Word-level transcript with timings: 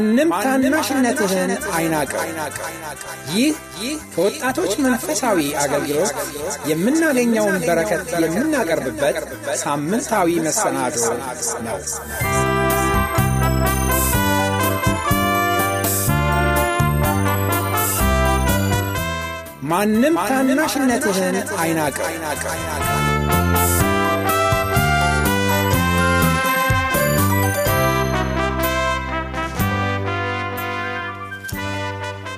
ማንም 0.00 0.28
ታናሽነትህን 0.42 1.50
አይናቀው። 1.72 2.20
ይህ 3.32 3.50
ከወጣቶች 4.14 4.72
መንፈሳዊ 4.84 5.38
አገልግሎት 5.62 6.14
የምናገኘውን 6.70 7.58
በረከት 7.62 8.04
የምናቀርብበት 8.18 9.18
ሳምንታዊ 9.62 10.38
መሰናዶ 10.46 10.96
ነው። 11.66 11.78
ማንም 19.70 20.16
ታናሽነትህን 20.28 21.36
አይናቀው። 21.58 22.08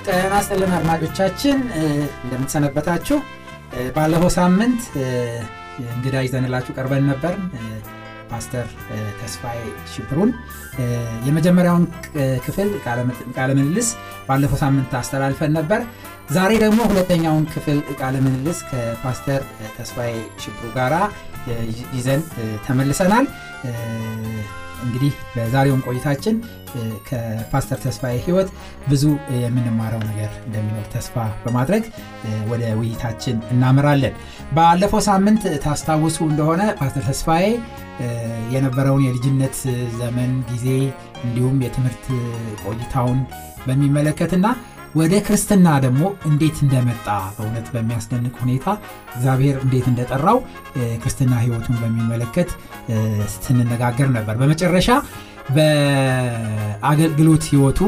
ጤና 0.06 0.34
ይስጥልን 0.40 0.72
አድማጮቻችን 0.76 1.58
እንደምትሰነበታችሁ። 2.24 3.18
ባለፈው 3.96 4.30
ሳምንት 4.36 4.80
እንግዳ 5.90 6.16
ይዘንላችሁ 6.26 6.72
ቀርበን 6.78 7.04
ነበር። 7.10 7.34
ፓስተር 8.30 8.66
ተስፋዬ 9.20 9.58
ሽብሩን 9.92 10.30
የመጀመሪያውን 11.26 11.84
ክፍል 12.46 12.68
ቃለ 13.36 13.50
ምልልስ 13.58 13.88
ባለፈው 14.28 14.58
ሳምንት 14.62 14.92
አስተላልፈን 15.00 15.52
ነበር። 15.58 15.80
ዛሬ 16.30 16.52
ደግሞ 16.64 16.80
ሁለተኛውን 16.90 17.44
ክፍል 17.54 17.78
ቃለ 18.00 18.16
ምልልስ 18.26 18.58
ከፓስተር 18.70 19.42
ተስፋዬ 19.78 20.12
ሽብሩ 20.44 20.70
ጋራ 20.78 20.94
ይዘን 21.96 22.22
ተመልሰናል። 22.66 23.26
እንግዲህ 24.82 25.12
በዛሬውን 25.34 25.84
ቆይታችን 25.86 26.36
ከፓስተር 27.08 27.78
ተስፋዬ 27.84 28.16
ህይወት 28.26 28.48
ብዙ 28.88 29.04
የምንማረው 29.40 30.02
ነገር 30.08 30.30
እንደሚኖር 30.46 30.86
ተስፋ 30.92 31.14
በማድረግ 31.42 31.84
ወደ 32.48 32.62
ውይይታችን 32.78 33.38
እናመራለን። 33.52 34.14
ባለፈው 34.52 35.02
ሳምንት 35.08 35.44
ታስታውሱ 35.64 36.18
እንደሆነ 36.30 36.62
ፓስተር 36.80 37.04
ተስፋዬ 37.10 37.46
የነበረውን 38.54 39.06
የልጅነት 39.06 39.56
ዘመን 39.98 40.32
ጊዜ 40.50 40.68
እንዲሁም 41.24 41.58
የትምህርት 41.64 42.06
ቆይታውን 42.64 43.18
በሚመለከትና 43.66 44.46
ወደ 44.94 45.14
ክርስትና 45.26 45.66
ደግሞ 45.84 46.02
እንዴት 46.30 46.56
እንደመጣ 46.64 47.06
በእውነት 47.36 47.66
በሚያስደንቅ 47.74 48.34
ሁኔታ 48.42 48.66
እግዚአብሔር 49.14 49.56
እንዴት 49.64 49.86
እንደጠራው 49.90 50.38
ክርስትና 51.02 51.32
ህይወቱን 51.44 51.76
በሚመለከት 51.82 52.50
ስንነጋገር 53.36 54.08
ነበር። 54.16 54.34
በመጨረሻ 54.40 54.88
በአገልግሎት 55.56 57.44
ህይወቱ 57.52 57.80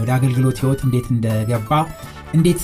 ወደ 0.00 0.10
አገልግሎት 0.16 0.58
ህይወት 0.62 0.80
እንዴት 0.86 1.06
እንደገባ 1.14 1.72
እንዴት 2.34 2.62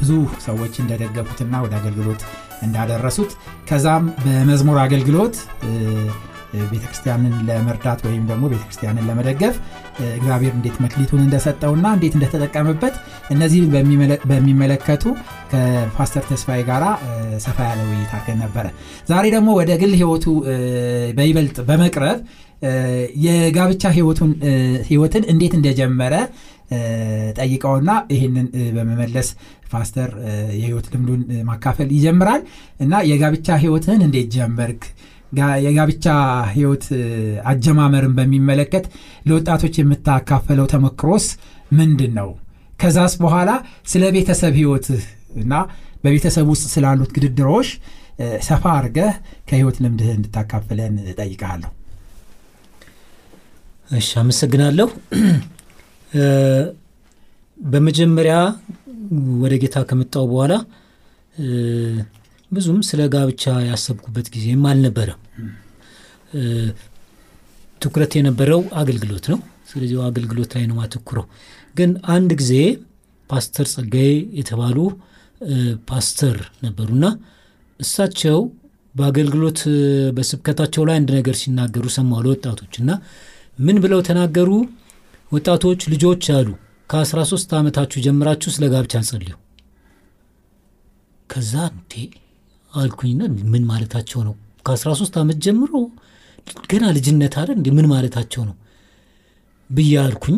ብዙ 0.00 0.10
ሰዎች 0.46 0.74
እንደደገፉትና 0.82 1.54
ወደ 1.64 1.74
አገልግሎት 1.80 2.22
እንዳደረሱት 2.62 3.30
ከዛም 3.68 4.04
በመዝሙር 4.24 4.78
አገልግሎት 4.84 5.36
ቤተክርስቲያንን 6.70 7.34
ለመርዳት 7.48 8.00
ወይም 8.06 8.24
ደግሞ 8.30 8.44
ቤተክርስቲያንን 8.52 9.06
ለመደገፍ 9.08 9.54
እግዚአብሔር 10.16 10.52
እንዴት 10.58 10.76
መክሊቱን 10.84 11.22
እንደሰጠውና 11.24 11.86
እንዴት 11.96 12.14
እንደተጠቀመበት 12.18 12.94
እነዚህን 13.30 13.68
በሚመለከቱ 14.30 15.04
ከፓስተር 15.52 16.24
ተስፋዬ 16.30 16.62
ጋር 16.70 16.84
ሰፋ 17.46 17.58
ያለ 17.70 17.80
ውይይት 17.90 18.12
ነበረ። 18.42 18.66
ዛሬ 19.08 19.24
ደግሞ 19.36 19.48
ወደ 19.60 19.72
ግል 19.82 19.94
ህይወቱ 20.00 20.26
በይበልጥ 21.18 21.56
በመቅረብ 21.68 22.18
የጋብቻ 23.24 23.82
ህይወትን 24.88 25.24
እንዴት 25.32 25.54
እንደጀመረ 25.58 26.14
ጠይቀውና 27.38 27.90
ይህንን 28.14 28.46
በመመለስ 28.76 29.28
ፓስተር 29.72 30.10
የህይወት 30.58 30.86
ልምዱን 30.92 31.20
ማካፈል 31.48 31.88
ይጀምራል 31.96 32.42
እና 32.80 33.02
የጋብቻ 33.10 33.48
ህይወትን 33.62 34.00
እንዴት 34.06 34.28
ጀመርክ 34.36 34.82
የጋብቻ 35.64 36.06
ህይወት 36.52 36.84
አጀማመርን 37.44 38.12
በሚመለከት 38.18 38.84
ለወጣቶች 39.28 39.74
የምታካፈለው 39.80 40.66
ተሞክሮስ 40.72 41.26
ምንድን 41.72 42.12
ነው? 42.18 42.28
ከዛስ 42.80 43.14
በኋላ 43.22 43.50
ስለ 43.86 44.04
ቤተሰብ 44.16 44.54
ህይወትህ 44.60 45.04
እና 45.36 45.52
በቤተሰብ 46.04 46.46
ውስጥ 46.52 46.66
ስላሉት 46.74 47.10
ግድድሮች 47.16 47.68
ሰፋ 48.46 48.64
አድርገህ 48.74 49.10
ከህይወት 49.48 49.76
ልምድህ 49.84 50.10
እንድታካፍለን 50.14 50.94
ጠይቀሃለሁ። 51.18 51.70
እሺ፣ 53.90 54.10
አመሰግናለሁ። 54.20 54.88
በመጀመሪያ 57.58 58.36
ወደ 59.42 59.54
ጌታ 59.62 59.76
ከመጣው 59.90 60.24
በኋላ 60.30 60.54
ብዙም 62.50 62.78
ስለ 62.88 63.02
ጋብቻ 63.14 63.44
ያሰብኩበት 63.68 64.26
ጊዜም 64.34 64.64
አልነበረም። 64.70 65.20
ትኩረት 67.80 68.12
የነበረው 68.18 68.60
አገልግሎት 68.80 69.26
ነው። 69.32 69.38
ስለዚህ 69.70 69.96
አገልግሎት 70.08 70.50
ላይ 70.56 70.64
ነው 70.70 70.76
ማተኩረው። 70.80 71.26
ግን 71.74 71.90
አንድ 72.14 72.30
ጊዜ 72.40 72.52
ፓስተር 73.30 73.66
ጸጋዬ 73.72 74.10
የተባሉ 74.38 74.78
ፓስተር 75.88 76.36
ነበሩና 76.64 77.06
እሳቸው 77.80 78.38
በአገልግሎት 78.94 79.60
በስብከታቸው 80.16 80.82
ላይ 80.88 80.96
አንድ 81.00 81.10
ነገር 81.16 81.34
ሲናገሩ 81.40 81.86
ሰማሁ 81.96 82.20
ለወጣቶች 82.26 82.74
እና 82.82 82.90
ምን 83.58 83.76
ብለው 83.82 84.00
ተናገሩ? 84.08 84.50
ወጣቶች 85.32 85.80
ልጆች 85.92 86.24
አሉ 86.36 86.48
ከ13 86.90 87.54
ዓመታችሁ 87.58 87.98
ጀምራችሁ 88.04 88.50
ስለ 88.56 88.64
ጋብቻ 88.72 89.02
ጸልዩ። 89.08 89.32
ከዛ 91.30 91.52
እንዴ 91.72 91.92
አልኩኝና 92.76 93.20
ምን 93.52 93.62
ማለታቸው 93.70 94.20
ነው? 94.26 94.34
ከ13 94.66 95.18
ዓመት 95.20 95.38
ጀምሮ 95.44 95.72
ገና 96.70 96.84
ልጅነት 96.96 97.34
አለ 97.40 97.48
እንዲ 97.56 97.68
ምን 97.76 97.86
ማለታቸው 97.92 98.42
ነው 98.48 98.54
ብዬ 99.70 99.92
አልኩኝ። 100.02 100.36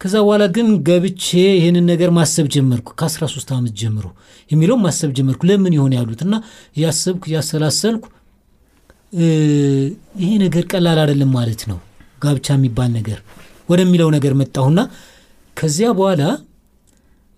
ከዛ 0.00 0.14
በኋላ 0.24 0.44
ግን 0.56 0.68
ገብቼ 0.86 1.24
ይህንን 1.56 1.84
ነገር 1.92 2.10
ማሰብ 2.18 2.46
ጀመርኩ። 2.54 2.88
ከ13 3.00 3.50
ዓመት 3.56 3.74
ጀምሮ 3.80 4.04
የሚለውም 4.50 4.82
ማሰብ 4.86 5.10
ጀመርኩ። 5.18 5.42
ለምን 5.50 5.74
ይሆን 5.76 5.92
ያሉት 5.98 6.20
እና 6.26 6.34
እያሰብኩ 6.76 7.22
እያሰላሰልኩ 7.30 8.04
ይሄ 10.20 10.30
ነገር 10.44 10.64
ቀላል 10.72 10.98
አይደለም 11.02 11.30
ማለት 11.38 11.62
ነው 11.70 11.78
ጋብቻ 12.22 12.48
የሚባል 12.56 12.90
ነገር 12.98 13.18
ወደሚለው 13.68 14.08
ነገር 14.16 14.32
መጣሁና 14.40 14.80
ከዚያ 15.56 15.88
በኋላ 15.98 16.22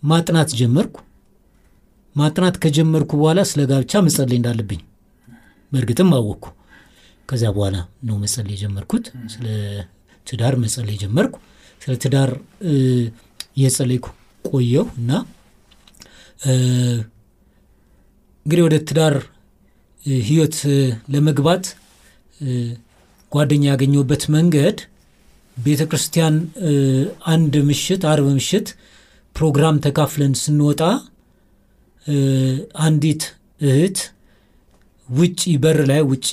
ማጥናት 0.02 0.50
ጀመርኩ። 0.60 0.94
ማጥናት 2.16 2.56
ከጀመርኩ 2.62 3.10
በኋላ 3.20 3.40
ስለ 3.50 3.60
ጋብቻ 3.70 4.02
መጸለይ 4.06 4.38
እንዳለብኝ 4.40 4.80
በእርግጥም 5.72 6.10
አወቅኩ። 6.16 6.46
ከዚያ 7.28 7.50
በኋላ 7.56 7.76
ነው 8.08 8.16
መጸለይ 8.22 8.54
የጀመርኩት። 8.56 9.04
ስለ 9.34 9.46
ትዳር 10.26 10.54
መጸለይ 10.64 10.96
ጀመርኩ። 11.02 11.34
ስለ 11.80 11.92
ትዳር 12.02 12.30
እየጸለይኩ 13.56 14.06
ቆየሁ 14.44 14.84
እና 15.00 15.10
እንግዲህ 18.46 18.62
ወደ 18.66 18.76
ትዳር 18.88 19.14
ህይወት 20.26 20.56
ለመግባት 21.14 21.64
ጓደኛ 23.32 23.64
ያገኘሁበት 23.72 24.22
መንገድ 24.36 24.78
ቤተ 25.56 25.82
ክርስቲያን 25.90 26.34
አንድ 27.32 27.54
ምሽት 27.68 28.02
አርብ 28.10 28.26
ምሽት 28.36 28.68
ፕሮግራም 29.36 29.76
ተካፍለን 29.84 30.32
ስንወጣ 30.42 30.80
አንዲት 32.84 33.22
እህት 33.66 33.98
ውጪ 35.08 35.40
በር 35.62 35.78
ላይ 35.90 36.00
ውጪ 36.10 36.28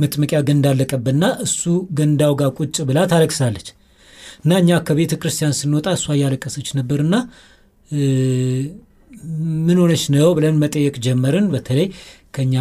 መጥመቂያ 0.00 0.38
ገንዳ 0.48 0.66
አለቀበትና 0.74 1.24
እሱ 1.46 1.62
ገንዳው 1.98 2.32
ጋር 2.40 2.50
ቁጭ 2.58 2.76
ብላ 2.88 2.98
ታለቅሳለች 3.12 3.68
እና 4.42 4.52
እኛ 4.62 4.78
ከቤተ 4.88 5.14
ክርስቲያን 5.22 5.56
ስንወጣ 5.58 5.86
እሷ 5.98 6.06
እያለቀሰች 6.16 6.68
ነበርና 6.78 7.14
ምን 9.66 9.78
ሆነች 9.82 10.04
ነው 10.14 10.28
ብለን 10.36 10.56
መጠየቅ 10.62 10.94
ጀመርን። 11.06 11.46
በተለይ 11.52 11.86
ከኛ 12.34 12.54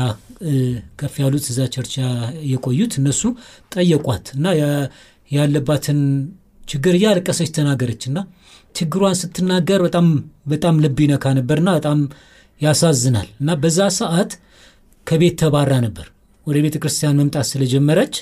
ከፍ 1.00 1.16
ያሉት 1.24 1.46
እዛ 1.52 1.62
ቸርቻ 1.74 1.96
የቆዩት 2.52 2.94
እነሱ 3.02 3.22
ጠየቋት 3.76 4.26
እና 4.38 4.46
ያለባትን 5.32 6.00
ችግር 6.68 6.94
እያለቀሰች 6.98 7.50
ተናገረች 7.58 8.04
እና 8.10 8.18
ችግሯን 8.76 9.16
ስትናገር 9.20 9.80
በጣም 9.86 10.08
በጣም 10.48 10.76
ልብ 10.84 10.98
ይነካ 11.04 11.34
ነበርና 11.38 11.70
በጣም 11.78 12.00
ያሳዝናል። 12.62 13.28
እና 13.42 13.54
በዛ 13.62 13.80
ሰዓት 13.98 14.32
ከቤት 15.08 15.36
ተባራ 15.42 15.74
ነበር። 15.86 16.08
ወደ 16.48 16.58
ቤተ 16.66 16.76
ክርስቲያን 16.82 17.20
መምጣት 17.20 17.46
ስለጀመረች 17.52 18.16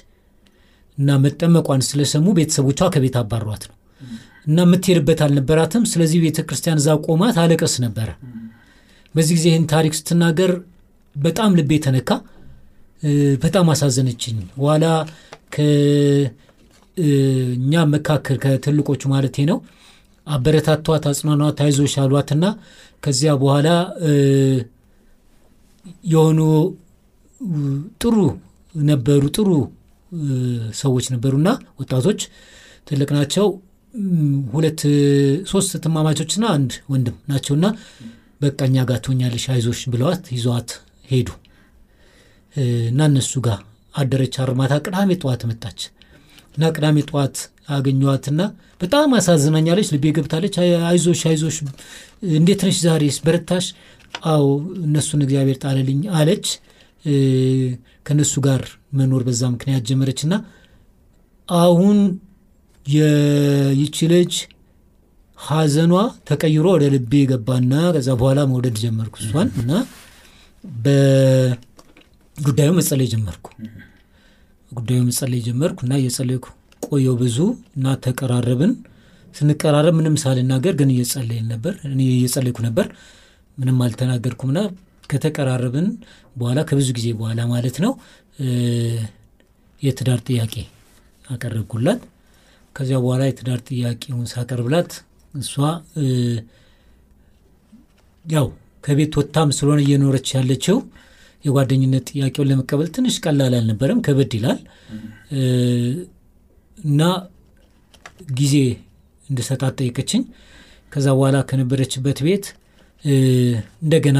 እና 0.97 1.15
መጠመቋን 1.23 1.81
ስለሰሙ 1.87 2.25
ቤተሰቦቿ 2.37 2.81
ከቤት 2.95 3.15
አባሯት 3.21 3.63
ነው። 3.69 3.77
እና 4.47 4.59
የምትሄድበት 4.67 5.19
አልነበራትም። 5.25 5.83
ስለዚህ 5.91 6.19
ቤተ 6.25 6.39
ክርስቲያን 6.47 6.79
እዛ 6.81 6.95
ቆማ 7.05 7.31
ታለቀስ 7.35 7.75
ነበረ። 7.85 8.09
በዚህ 9.15 9.33
ጊዜ 9.37 9.45
ይህን 9.51 9.65
ታሪክ 9.73 9.93
ስትናገር 9.99 10.51
በጣም 11.15 11.51
ልቤ 11.59 11.71
ተነካ። 11.85 12.09
በጣም 13.43 13.65
አሳዘነችኝ። 13.73 14.37
ኋላ 14.61 14.85
ከእኛ 16.97 17.73
መካከል 17.93 18.37
ከትልቆቹ 18.43 19.01
ማለቴ 19.13 19.45
ነው። 19.49 19.57
አበረታቷት 20.27 21.03
አጽናኗት 21.09 21.57
አይዞሽ 21.63 21.93
አሏትና 22.03 22.45
ከዚያ 23.03 23.31
በኋላ 23.41 23.69
የሆኑ 26.11 26.39
ጥሩ 28.01 28.15
ነበሩ 28.75 29.23
ጥሩ 29.35 29.49
ሰዎች 30.81 31.05
ነበሩና 31.13 31.49
ወጣቶች 31.79 32.21
ትልቅ 32.87 33.09
ናቸው። 33.17 33.47
ሁለት 34.53 34.81
ሶስት 35.51 35.71
ትማማቾችና 35.83 36.45
አንድ 36.55 36.71
ወንድም 36.91 37.17
ናቸውና 37.29 37.65
በቃ 38.41 38.59
እኛ 38.69 38.77
ጋር 38.89 38.99
ትሆኛለሽ 39.05 39.45
አይዞሽ 39.53 39.81
ብለዋት 39.93 40.23
ይዘዋት 40.35 40.69
ሄዱ። 41.09 41.27
እና 42.89 43.01
እነሱ 43.11 43.33
ጋር 43.45 43.59
አደረች 43.95 44.35
አርማታ 44.43 44.73
ቅዳሜ 44.85 45.11
ጠዋት 45.21 45.41
መጣች 45.49 45.79
እና 46.55 46.63
ቅዳሜ 46.75 46.97
ጠዋት 47.09 47.35
አገኘዋትና 47.69 48.41
በጣም 48.81 49.09
አሳዝናኛለች። 49.17 49.87
ልቤ 49.93 50.05
ገብታለች። 50.15 50.55
አይዞሽ 50.89 51.21
አይዞሽ 51.29 51.57
እንዴት 52.35 52.61
ነሽ 52.67 52.77
ዛሬስ? 52.85 53.17
በረታሽ? 53.25 53.65
አዎ 54.27 54.45
እነሱን 54.83 55.21
እግዚአብሔር 55.25 55.57
ጣለልኝ 55.63 56.01
አለች። 56.17 56.47
ከነሱ 58.05 58.33
ጋር 58.45 58.61
መኖር 58.97 59.21
በዛ 59.27 59.41
ምክንያት 59.53 59.83
ጀመረች 59.89 60.19
እና 60.25 60.33
አሁን 61.49 61.97
ይቺ 63.79 63.97
ልጅ 64.13 64.33
ሀዘኗ 65.37 65.93
ተቀይሮ 66.29 66.65
ወደ 66.75 66.85
ልቤ 66.93 67.13
ገባና 67.31 67.73
ከዛ 67.95 68.09
በኋላ 68.19 68.39
መውደድ 68.51 68.75
ጀመርኩ 68.83 69.15
እሷን 69.21 69.49
እና 69.61 69.71
በጉዳዩ 70.83 72.69
መጸለይ 72.77 73.07
ጀመርኩ 73.13 73.45
ጉዳዩ 74.73 74.99
መጸለይ 75.07 75.41
ጀመርኩ 75.47 75.79
እና 75.85 75.93
እየጸለይኩ 76.01 76.45
ቆየው 76.83 77.15
ብዙ 77.21 77.37
እና 77.77 77.93
ተቀራረብን። 78.05 78.73
ስንቀራረብ 79.35 79.95
ምንም 79.99 80.15
ሳልናገር 80.23 80.73
ግን 80.79 80.89
እየጸለይን 80.93 81.45
ነበር። 81.53 81.73
እኔ 81.89 81.99
እየጸለይኩ 82.15 82.57
ነበር። 82.65 82.87
ምንም 83.57 83.77
አልተናገርኩምና 83.85 84.59
ከተቀራረብን 85.09 85.87
በኋላ 86.35 86.59
ከብዙ 86.69 86.89
ጊዜ 86.97 87.07
በኋላ 87.17 87.41
ማለት 87.51 87.77
ነው 87.83 87.91
የትዳር 89.81 90.19
ጥያቄ 90.27 90.53
አቀረብኩላት። 91.25 92.01
ከዚያ 92.75 92.97
በኋላ 93.03 93.23
የትዳር 93.27 93.59
ጥያቄውን 93.67 94.27
ሳቀርብላት 94.31 94.91
እሷ 95.33 95.53
ያው 98.25 98.47
ከቤት 98.83 99.13
ወጥታም 99.19 99.49
ስለሆነ 99.57 99.79
እየኖረች 99.85 100.27
ያለችው 100.37 100.77
የጓደኝነት 101.43 102.05
ጥያቄውን 102.11 102.49
ለመቀበል 102.51 102.89
ትንሽ 102.95 103.15
ቀላል 103.23 103.53
አልነበረም 103.57 103.99
ከበድ 104.05 104.33
ይላል። 104.37 104.59
እና 106.77 107.01
ጊዜ 108.33 108.55
እንድሰጣት 109.29 109.75
ጠየቀችኝ። 109.79 110.23
ከዛ 110.91 111.07
በኋላ 111.17 111.37
ከነበረችበት 111.49 112.19
ቤት 112.25 112.45
እንደገና 113.83 114.19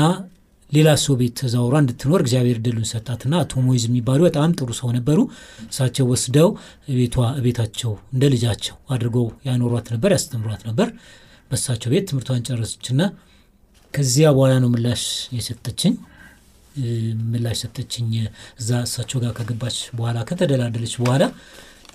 ሌላ 0.71 0.89
ሰው 1.01 1.13
ቤት 1.19 1.33
ተዛውሯ 1.39 1.73
እንድትኖር 1.81 2.21
እግዚአብሔር 2.23 2.57
ድሉን 2.65 2.87
ሰጣትና 2.91 3.33
አቶ 3.43 3.61
ሞይዝ 3.65 3.83
የሚባሉ 3.87 4.21
በጣም 4.27 4.53
ጥሩ 4.59 4.69
ሰው 4.79 4.89
ነበሩ። 4.95 5.19
እሳቸው 5.65 6.05
ወስደው 6.11 6.49
ቤቷ 6.95 7.15
ቤታቸው 7.45 7.91
እንደ 8.13 8.23
ልጃቸው 8.33 8.75
አድርገው 8.95 9.27
ያኖሯት 9.47 9.89
ነበር 9.93 10.11
ያስተምሯት 10.15 10.63
ነበር። 10.69 10.89
በሳቸው 11.51 11.91
ቤት 11.93 12.05
ትምህርቷን 12.09 12.45
ጨረሰችና 12.47 13.01
ከዚያ 13.93 14.27
በኋላ 14.35 14.53
ነው 14.63 14.69
ምላሽ 14.73 15.03
የሰጠችኝ 15.37 15.93
ምላሽ 17.31 17.57
ሰጠችኝ። 17.63 18.11
እዛ 18.59 18.69
እሳቸው 18.85 19.19
ጋር 19.23 19.31
ከገባች 19.37 19.77
በኋላ 19.97 20.19
ከተደላደለች 20.29 20.93
በኋላ 21.01 21.23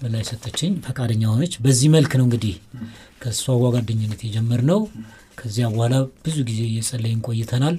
ምላሽ 0.02 0.26
ሰጠችኝ። 0.32 0.72
ፈቃደኛ 0.84 1.22
ሆነች። 1.32 1.54
በዚህ 1.64 1.88
መልክ 1.94 2.12
ነው 2.18 2.26
እንግዲህ 2.28 2.54
ከእሷ 3.22 3.44
ጋር 3.56 3.70
ጓደኝነት 3.76 4.20
የጀመርነው። 4.26 4.80
ከዚያ 5.38 5.66
በኋላ 5.72 5.94
ብዙ 6.24 6.36
ጊዜ 6.48 6.60
እየጸለይን 6.68 7.20
ቆይተናል። 7.28 7.76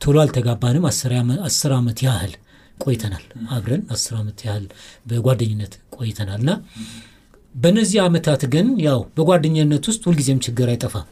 ቶሎ 0.00 0.16
አልተጋባንም። 0.22 0.84
አስር 1.48 1.72
ዓመት 1.76 2.00
ያህል 2.06 2.32
ቆይተናል። 2.78 3.24
አብረን 3.56 3.82
አስር 3.94 4.14
ዓመት 4.20 4.38
ያህል 4.46 4.64
በጓደኝነት 5.06 5.74
ቆይተናል። 5.96 6.40
እና 6.42 6.52
በእነዚህ 7.54 7.98
ዓመታት 8.04 8.42
ግን 8.54 8.68
ያው 8.86 9.00
በጓደኝነት 9.16 9.84
ውስጥ 9.90 10.02
ሁልጊዜም 10.08 10.40
ችግር 10.46 10.68
አይጠፋም። 10.72 11.06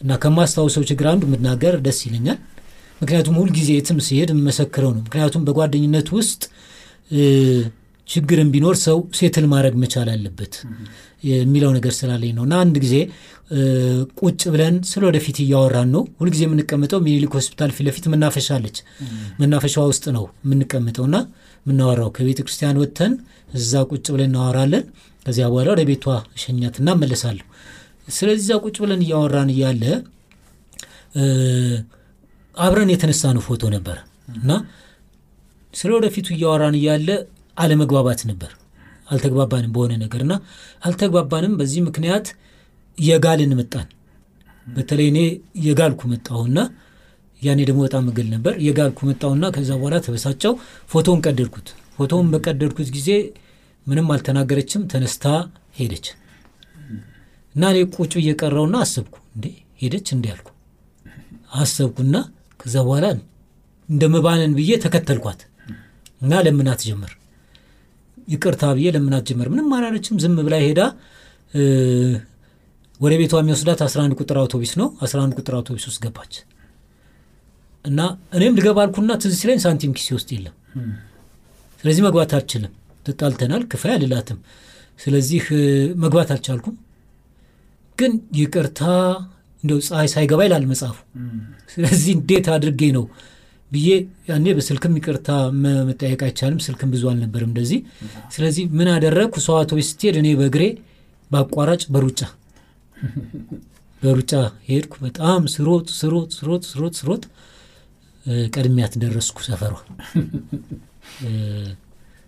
እና 0.00 0.12
ከማስታውሰው 0.22 0.82
ችግር 0.90 1.06
አንዱ 1.12 1.22
የምናገር 1.28 1.74
ደስ 1.86 1.98
ይለኛል 2.06 2.38
ምክንያቱም 3.00 3.36
ሁልጊዜ 3.40 3.68
የትም 3.74 3.98
ሲሄድ 4.06 4.30
የምመሰክረው 4.32 4.90
ነው። 4.94 5.02
ምክንያቱም 5.06 5.44
በጓደኝነት 5.46 6.08
ውስጥ 6.16 6.42
ችግርን 8.08 8.48
ቢኖር 8.52 8.76
ሰው 8.84 8.98
ሴትል 9.18 9.44
ማድረግ 9.50 9.74
መቻል 9.82 10.08
አለበት 10.12 10.54
የሚለው 11.24 11.70
ነገር 11.76 11.92
ስላለኝ 11.98 12.32
ነው። 12.38 12.44
እና 12.46 12.54
አንድ 12.64 12.76
ጊዜ 12.84 12.94
ቁጭ 14.20 14.42
ብለን 14.54 14.74
ስለ 14.90 15.02
ወደፊት 15.08 15.36
እያወራን 15.44 15.88
ነው። 15.94 16.02
ሁልጊዜ 16.20 16.42
የምንቀምጠው 16.46 17.00
ሚኒሊክ 17.06 17.32
ሆስፒታል 17.38 17.70
ፊት 17.76 17.84
ለፊት 17.88 18.04
መናፈሻ 18.12 18.48
መናፈሻ 19.40 19.84
ውስጥ 19.90 20.04
ነው 20.16 20.24
የምንቀምጠው 20.44 21.06
እና 21.08 21.18
የምናወራው። 21.66 22.10
ከቤተ 22.16 22.40
ክርስቲያን 22.46 22.80
ወጥተን 22.82 23.14
እዛ 23.54 23.82
ቁጭ 23.90 24.06
ብለን 24.14 24.30
እናወራለን። 24.30 24.84
ከዚያ 25.26 25.46
በኋላ 25.52 25.68
ወደ 25.74 25.82
ቤቷ 25.88 26.04
ሸኛትና 26.42 26.90
እመለሳለሁ። 26.96 27.46
ስለዚህ 28.08 28.42
እዛ 28.44 28.52
ቁጭ 28.64 28.76
ብለን 28.84 29.02
እያወራን 29.06 29.50
እያለ 29.54 29.82
አብረን 32.60 32.90
የተነሳ 32.92 33.32
ነው 33.36 33.42
ፎቶ 33.46 33.62
ነበር 33.74 33.98
እና 34.36 34.50
ስለ 35.74 35.90
ወደፊቱ 35.96 36.26
እያወራን 36.34 36.76
እያለ 36.78 37.08
አለመግባባት 37.56 38.20
ነበር። 38.30 38.50
አልተግባባንም 39.08 39.70
በሆነ 39.74 39.92
ነገር 40.02 40.20
እና 40.24 40.34
አልተግባባንም 40.82 41.52
በዚህ 41.60 41.80
ምክንያት 41.86 42.26
የጋልን 42.98 43.52
መጣን። 43.60 43.88
በተለይ 44.66 45.06
እኔ 45.12 45.18
የጋልኩ 45.66 46.00
መጣሁና 46.12 46.58
ያኔ 47.42 47.60
ደግሞ 47.68 47.80
በጣም 47.86 48.04
እግል 48.10 48.26
ነበር። 48.34 48.54
የጋልኩ 48.66 48.98
መጣሁና 49.10 49.44
ከዛ 49.54 49.70
በኋላ 49.78 49.98
ተበሳጨው 50.06 50.54
ፎቶውን 50.90 51.22
ቀደድኩት። 51.26 51.68
ፎቶውን 51.96 52.26
በቀደድኩት 52.32 52.88
ጊዜ 52.96 53.08
ምንም 53.86 54.10
አልተናገረችም 54.14 54.82
ተነስታ 54.92 55.24
ሄደች። 55.78 56.06
እና 57.54 57.62
እኔ 57.72 57.78
ቁጭ 57.96 58.12
እየቀረውና 58.20 58.76
አሰብኩ። 58.84 59.16
እንዴ 59.36 59.46
ሄደች 59.82 60.08
እንዲ 60.16 60.26
ያልኩ 60.32 60.48
አሰብኩና 61.60 62.16
ከዛ 62.60 62.76
በኋላ 62.86 63.06
እንደ 63.88 64.04
መባነን 64.14 64.52
ብዬ 64.58 64.70
ተከተልኳት። 64.84 65.40
እና 66.20 66.32
ለምናት 66.46 66.80
ጀመር። 66.88 67.12
ይቅርታ 68.28 68.64
ብዬ 68.76 68.88
ለምናት 68.96 69.24
ጀመር። 69.28 69.48
ምንም 69.52 69.70
አላለችም። 69.76 70.16
ዝም 70.22 70.36
ብላ 70.40 70.56
ሄዳ 70.64 70.80
ወደ 73.00 73.12
ቤቷ 73.20 73.34
የሚወስዳት 73.40 73.80
11 73.84 74.14
ቁጥር 74.20 74.36
አውቶቢስ 74.40 74.72
ነው። 74.80 74.88
11 75.04 75.36
ቁጥር 75.38 75.54
አውቶቢስ 75.58 75.84
ውስጥ 75.88 76.00
ገባች። 76.04 76.34
እና 77.84 78.00
እኔም 78.36 78.56
ልገባ 78.58 78.78
አልኩና 78.84 79.12
ትዝ 79.22 79.34
ሲለኝ 79.40 79.58
ሳንቲም 79.64 79.92
ኪሴ 79.96 80.08
ውስጥ 80.16 80.28
የለም። 80.36 80.56
ስለዚህ 81.84 82.02
መግባት 82.06 82.32
አልችልም። 82.38 82.72
ትጣልተናል 83.06 83.62
ክፋይ 83.70 83.92
አልላትም። 83.94 84.38
ስለዚህ 84.98 85.44
መግባት 86.02 86.30
አልቻልኩም። 86.34 86.74
ግን 87.98 88.12
ይቅርታ 88.36 88.80
እንደው 89.64 89.78
ፀሐይ 89.86 90.08
ሳይገባ 90.12 90.40
ይላል 90.46 90.64
መጽሐፉ። 90.70 90.98
ስለዚህ 91.72 92.12
እንዴት 92.18 92.46
አድርጌ 92.54 92.82
ነው 92.96 93.04
ብዬ 93.72 93.88
ያኔ 94.28 94.46
በስልክም 94.56 94.94
ይቅርታ 94.98 95.28
መጠየቅ 95.88 96.20
አይቻልም። 96.26 96.60
ስልክም 96.66 96.90
ብዙ 96.94 97.02
አልነበርም 97.10 97.50
እንደዚህ። 97.50 97.80
ስለዚህ 98.34 98.64
ምን 98.78 98.88
አደረግኩ? 98.94 99.34
ሰው 99.40 99.56
ስትሄድ 99.90 100.16
እኔ 100.22 100.28
በእግሬ 100.40 100.64
በአቋራጭ 101.30 101.82
በሩጫ 101.94 102.20
በሩጫ 104.02 104.32
ሄድኩ። 104.66 104.94
በጣም 105.04 105.40
ስሮጥ 105.54 105.86
ስሮጥ 105.98 106.28
ስሮጥ 106.38 106.62
ስሮጥ 106.70 106.94
ስሮጥ 107.00 107.22
ቀድሚያት 108.54 108.94
ደረስኩ 109.02 109.36
ሰፈሯ። 109.46 109.74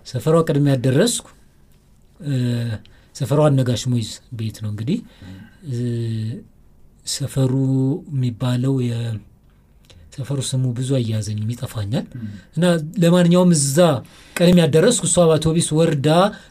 ሰፈሯ 0.07 0.37
ቀድሚያት 0.49 0.81
ደረስኩ። 0.87 1.27
ሰፈሯ 3.15 3.41
አነጋሽ 3.47 3.83
ሞይዝ 3.93 4.11
ቤት 4.39 4.57
ነው 4.63 4.71
እንግዲህ 4.73 4.99
ሰፈሩ 7.07 7.53
የሚባለው 8.13 8.75
ሰፈሩ 10.17 10.39
ስሙ 10.49 10.65
ብዙ 10.77 10.91
አያያዘኝም 10.97 11.51
ይጠፋኛል። 11.53 12.07
እና 12.57 12.65
ለማንኛውም 13.03 13.51
እዛ 13.57 13.77
ቀድሜ 14.37 14.59
ያደረስኩ 14.63 15.03
እሷ 15.09 15.17
በአውቶቢስ 15.29 15.69
ወርዳ 15.79 16.09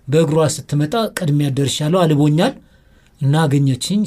በእግሯ 0.07 0.37
ስትመጣ 0.55 0.93
ቀድሜ 1.17 1.39
ያደርሻለሁ። 1.47 1.99
አልቦኛል 2.03 2.53
እና 3.21 3.33
አገኘችኝ። 3.45 4.01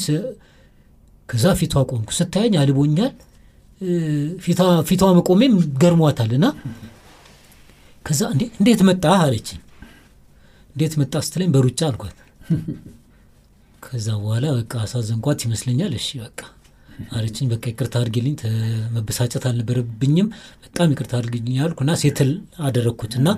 ከዛ 1.29 1.45
ፊቷ 1.61 1.75
ቆምኩ። 1.91 2.11
ስታየኝ 2.17 2.55
አልቦኛል። 2.63 3.13
ፊቷ- 4.45 5.15
መቆሜም 5.19 5.55
ገርሟታል። 5.81 6.33
እና 6.37 6.47
ከዛ 8.07 8.21
"እንዴ- 8.35 8.53
እንዴት 8.59 8.81
መጣ 8.89 9.05
አለችኝ። 9.23 9.61
እንዴት 10.75 10.95
መጣ 11.01 11.15
ስትለኝ 11.27 11.49
በሩጫ 11.55 11.81
አልኳት። 11.89 12.17
ከዛ 13.85 14.07
በኋላ 14.21 14.47
በቃ 14.57 14.73
አሳዘንኳት 14.85 15.41
ይመስለኛል። 15.47 15.93
እሺ 15.99 16.09
በቃ 16.23 16.41
አለችኝ። 17.13 17.47
በቃ 17.53 17.65
ይቅርታ 17.71 17.95
አድርጌልኝ 18.01 18.35
ተ- 18.41 18.51
መበሳጨት 18.95 19.45
አልነበረብኝም። 19.49 20.29
በጣም 20.65 20.91
ይቅርታ 20.93 21.13
አድርግልኝ 21.19 21.57
አልኩ 21.65 21.79
እና 21.85 21.95
ሴትል 22.03 22.31
አደረግኩት 22.65 23.15
እና 23.21 23.29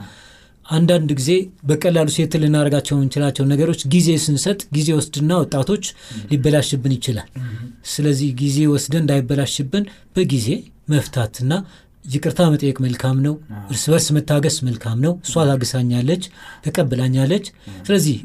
አንዳንድ 0.67 1.11
ጊዜ 1.19 1.31
በቀላሉ 1.69 2.09
ሴትል 2.15 2.41
ልናደርጋቸው 2.45 2.95
የምንችላቸው 2.97 3.45
ነገሮች 3.51 3.81
ጊዜ 3.93 4.09
ስንሰጥ 4.23 4.61
ጊዜ 4.77 4.89
ወስድና 4.97 5.33
ወጣቶች 5.43 5.85
ሊበላሽብን 6.31 6.95
ይችላል። 6.97 7.29
ስለዚህ 7.91 8.31
ጊዜ 8.41 8.59
ወስደን 8.73 9.03
እንዳይበላሽብን 9.05 9.85
በጊዜ 10.17 10.49
መፍታትና 10.89 11.53
ይቅርታ 12.07 12.41
መጠየቅ 12.53 12.77
መልካም 12.85 13.17
ነው። 13.25 13.35
እርስ 13.71 13.85
በርስ 13.91 14.07
መታገስ 14.17 14.57
መልካም 14.67 14.99
ነው። 15.05 15.13
እሷ 15.25 15.45
ታግሳኛለች፣ 15.49 16.25
ተቀብላኛለች። 16.67 17.47
ስለዚህ 17.87 18.17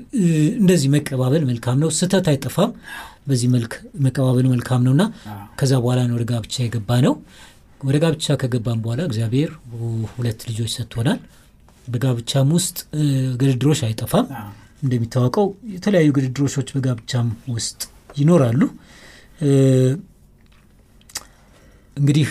እንደዚህ 0.61 0.89
መቀባበል 0.95 1.43
መልካም 1.49 1.77
ነው። 1.83 1.89
ስህተት 1.97 2.27
አይጠፋም። 2.31 2.71
በዚህ 3.27 3.49
መልክ 3.55 3.73
መቀባበሉ 4.03 4.45
መልካም 4.53 4.81
ነውና 4.85 5.03
ከዛ 5.59 5.71
በኋላ 5.81 5.99
ነው 6.07 6.15
ወደ 6.17 6.25
ጋብቻ 6.31 6.55
የገባ 6.63 6.89
ነው። 7.05 7.13
ወደ 7.81 7.97
ጋብቻ 8.03 8.35
ከገባም 8.41 8.79
በኋላ 8.83 9.01
እግዚአብሔር 9.09 9.51
ሁለት 10.13 10.41
ልጆች 10.49 10.71
ሰጥቶናል። 10.77 11.19
በጋብቻም 11.87 12.49
ውስጥ 12.57 12.77
ግድድሮች 13.39 13.79
አይጠፋም። 13.87 14.27
እንደሚታወቀው 14.83 15.45
የተለያዩ 15.73 16.09
ግድድሮሾች 16.17 16.69
በጋብቻም 16.75 17.27
ውስጥ 17.53 17.81
ይኖራሉ። 18.17 18.61
እንግዲህ 21.97 22.29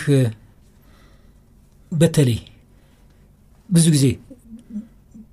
በተለይ 1.91 2.39
ብዙ 3.69 3.85
ጊዜ 3.95 4.05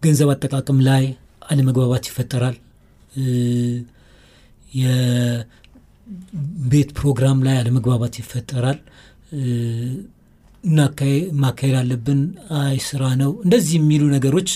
ገንዘብ 0.04 0.28
አጠቃቀም 0.32 0.78
ላይ 0.88 1.04
አለመግባባት 1.48 2.04
ይፈጠራል። 2.10 2.56
የቤት 6.60 6.90
ፕሮግራም 6.98 7.38
ላይ 7.46 7.56
አለመግባባት 7.60 8.14
ይፈጠራል። 8.20 8.78
ማካሄድ 11.42 11.74
አለብን፣ 11.80 12.20
አይ 12.60 12.76
ስራ 12.86 13.02
ነው፣ 13.20 13.30
እንደዚህ 13.44 13.74
የሚሉ 13.78 14.02
ነገሮች 14.16 14.50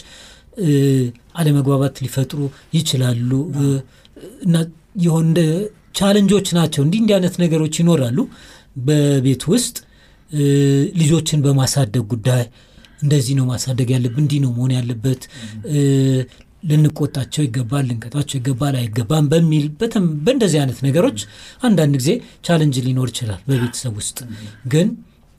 አለመግባባት 1.40 1.94
ሊፈጥሩ 2.04 2.40
ይችላሉ 2.76 3.30
እና 4.46 4.54
እንደ 5.20 5.40
ቻለንጆች 5.94 6.48
ናቸው። 6.58 6.82
እንዲህ 6.84 7.00
እንዲህ 7.02 7.14
አይነት 7.16 7.34
ነገሮች 7.42 7.74
ይኖራሉ 7.80 8.18
በቤት 8.84 9.42
ውስጥ 9.52 9.76
ልጆችን 11.00 11.40
በማሳደግ 11.44 12.04
ጉዳይ 12.12 12.44
እንደዚህ 13.02 13.34
ነው 13.38 13.44
ማሳደግ 13.50 13.88
ያለብን፣ 13.94 14.22
እንዲህ 14.22 14.38
ነው 14.44 14.50
መሆን 14.56 14.72
ያለበት 14.76 15.22
ልንቆጣቸው 16.70 17.42
ይገባል፣ 17.46 17.84
ልንቀጣቸው 17.90 18.36
ይገባል፣ 18.38 18.74
አይገባም 18.80 19.26
በሚል 19.32 19.64
በእንደዚህ 20.24 20.58
አይነት 20.60 20.78
ነገሮች 20.86 21.18
አንዳንድ 21.62 21.94
ጊዜ 22.00 22.10
ቻለንጅ 22.46 22.76
ሊኖር 22.86 23.08
ይችላል 23.12 23.40
በቤተሰብ 23.48 23.94
ውስጥ 24.00 24.18
ግን 24.72 24.88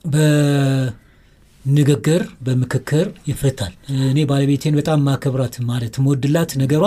በንግግር 0.04 2.22
በምክክር 2.46 3.06
ይፈታል። 3.30 3.72
እኔ 4.10 4.18
ባለቤቴን 4.30 4.76
በጣም 4.80 5.00
ማከብራት 5.08 5.54
ማለት 5.70 5.94
መወድላት 6.04 6.52
ነገሯ 6.62 6.84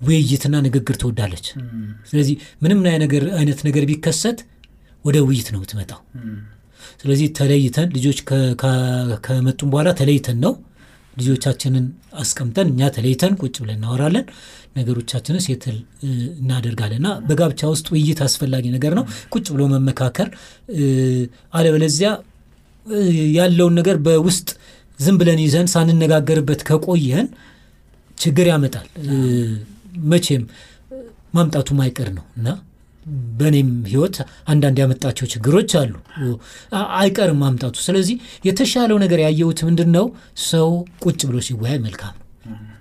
ውይይትና 0.00 0.54
ንግግር 0.66 0.96
ትወዳለች። 1.02 1.46
ስለዚህ 2.10 2.36
ምንም 2.62 2.80
አይነት 3.38 3.60
ነገር 3.68 3.84
ቢከሰት 3.90 4.38
ወደ 5.04 5.16
ውይይት 5.26 5.48
ነው 5.52 5.58
የምትመጣው። 5.60 6.00
ስለዚህ 7.02 7.28
ተለይተን 7.38 7.88
ልጆች 7.96 8.18
ከ- 8.28 8.54
ከ- 8.62 8.74
ከመጡም 9.26 9.70
በኋላ 9.72 9.90
ተለይተን 10.00 10.38
ነው 10.44 10.54
ልጆቻችንን 11.16 11.84
አስቀምጠን 12.20 12.68
እኛ 12.70 12.88
ተለይተን 12.94 13.32
ቁጭ 13.40 13.56
ብለን 13.62 13.76
እናወራለን። 13.76 14.24
ነገሮቻችንን 14.76 15.42
ሴትል 15.44 15.76
እናደርጋለን 16.38 16.98
እና 17.00 17.08
በጋብቻ 17.26 17.60
ውስጥ 17.72 17.86
ውይይት 17.92 18.20
አስፈላጊ 18.24 18.64
ነገር 18.74 18.92
ነው። 18.98 19.04
ቁጭ 19.34 19.46
ብሎ 19.54 19.62
መመካከር 19.74 20.28
አለበለዚያ 21.54 22.08
ያለውን 23.36 23.74
ነገር 23.78 23.96
በውስጥ 24.06 24.48
ዝም 24.98 25.16
ብለን 25.20 25.40
ይዘን 25.44 25.68
ሳንነጋገርበት 25.72 26.60
ከቆየን 26.68 27.28
ችግር 28.18 28.46
ያመጣል። 28.50 28.86
መቼም 30.10 30.42
ማምጣቱ 31.34 31.68
ማይቀር 31.78 32.08
ነው 32.16 32.24
እና 32.38 32.48
በእኔም 33.38 33.70
ህይወት 33.90 34.16
አንዳንድ 34.48 34.76
ያመጣቸው 34.82 35.26
ችግሮች 35.32 35.72
አሉ። 35.80 35.94
አይቀርም 36.98 37.40
ማምጣቱ። 37.42 37.76
ስለዚህ 37.86 38.16
የተሻለው 38.48 38.98
ነገር 39.04 39.20
ያየሁት 39.24 39.60
ምንድን 39.68 39.90
ነው? 39.96 40.06
ሰው 40.50 40.70
ቁጭ 41.04 41.20
ብሎ 41.30 41.38
ሲወያይ 41.46 41.78
መልካም 41.84 42.14
ነው። 42.14 42.22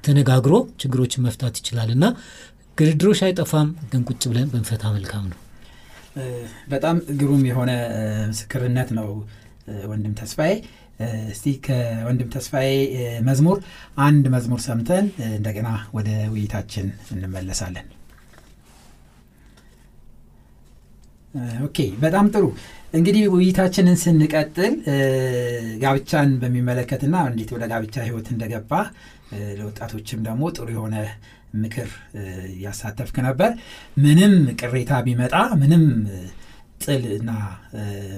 ተነጋግሮ 0.06 0.54
ችግሮችን 0.82 1.24
መፍታት 1.26 1.56
ይችላል 1.62 1.90
እና 1.96 2.06
ግድድሮች 2.78 3.20
አይጠፋም፣ 3.26 3.70
ግን 3.92 4.04
ቁጭ 4.10 4.22
ብለን 4.32 4.48
ብንፈታ 4.54 4.84
መልካም 4.96 5.26
ነው። 5.32 5.40
በጣም 6.72 6.96
ግሩም 7.20 7.44
የሆነ 7.50 7.72
ምስክርነት 8.32 8.90
ነው 8.98 9.08
ወንድም 9.92 10.14
ተስፋዬ 10.20 10.54
እስቲ 11.32 11.54
ከወንድም 11.66 12.30
ተስፋዬ 12.34 12.72
መዝሙር 13.28 13.58
አንድ 14.06 14.26
መዝሙር 14.34 14.60
ሰምተን 14.66 15.06
እንደገና 15.32 15.70
ወደ 15.94 16.10
ውይይታችን 16.34 16.86
እንመለሳለን 17.14 17.88
okay 21.64 21.78
በጣም 22.02 22.26
ጥሩ። 22.34 22.46
እንግዲህ 22.94 23.24
ውይይታችንን 23.34 23.96
ስንቀጥል 24.02 24.74
ጋብቻን 25.82 26.32
በሚመለከትና 26.42 27.16
እንዴት 27.30 27.52
ወደ 27.56 27.64
ጋብቻ 27.72 27.96
ህይወት 28.06 28.28
እንደገባ 28.34 28.72
ለወጣቶችም 29.58 30.20
ደግሞ 30.28 30.44
ጥሩ 30.56 30.68
የሆነ 30.76 30.96
ምክር 31.56 31.90
እ፣ 32.16 32.22
እያሳተፍክ 32.52 33.16
ነበር። 33.26 33.52
ምንም 33.98 34.34
ቅሬታ 34.62 34.94
ቢመጣ 35.06 35.34
ምንም 35.62 35.84
ጥል 36.82 37.04
እና 37.18 37.32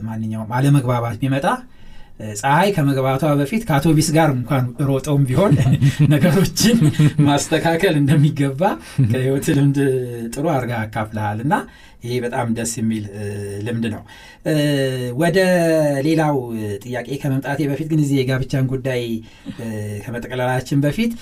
ማንኛውም 0.05 0.51
አለመግባባት 0.57 1.17
ቢመጣ 1.23 1.47
ፀሐይ 2.39 2.69
ከመግባቷ 2.75 3.23
በፊት 3.39 3.63
ከአውቶቢስ 3.67 4.09
ጋር 4.17 4.29
እንኳን 4.35 4.65
ሮጠውም 4.89 5.23
ቢሆን 5.29 5.53
ነገሮችን 6.13 6.77
ማስተካከል 7.27 7.95
እንደሚገባ 8.01 8.61
ከህይወት 9.05 9.47
ልምድ 9.57 9.79
ጥሩ 10.33 10.45
አድርጋ 10.53 10.73
አካፍልሃል 10.81 11.39
እና 11.45 11.55
ይሄ 12.03 12.15
በጣም 12.25 12.47
ደስ 12.57 12.71
የሚል 12.79 13.03
ልምድ 13.65 13.85
ነው። 13.93 14.01
ወደ 15.21 15.37
ሌላው 16.07 16.35
ጥያቄ 16.83 17.09
ከመምጣቴ 17.21 17.59
በፊት 17.71 17.87
ግን 17.91 18.01
እዚህ 18.03 18.17
የጋብቻን 18.19 18.69
ጉዳይ 18.73 19.03
ከመጠቅለላችን 20.05 20.83
በፊት 20.85 21.13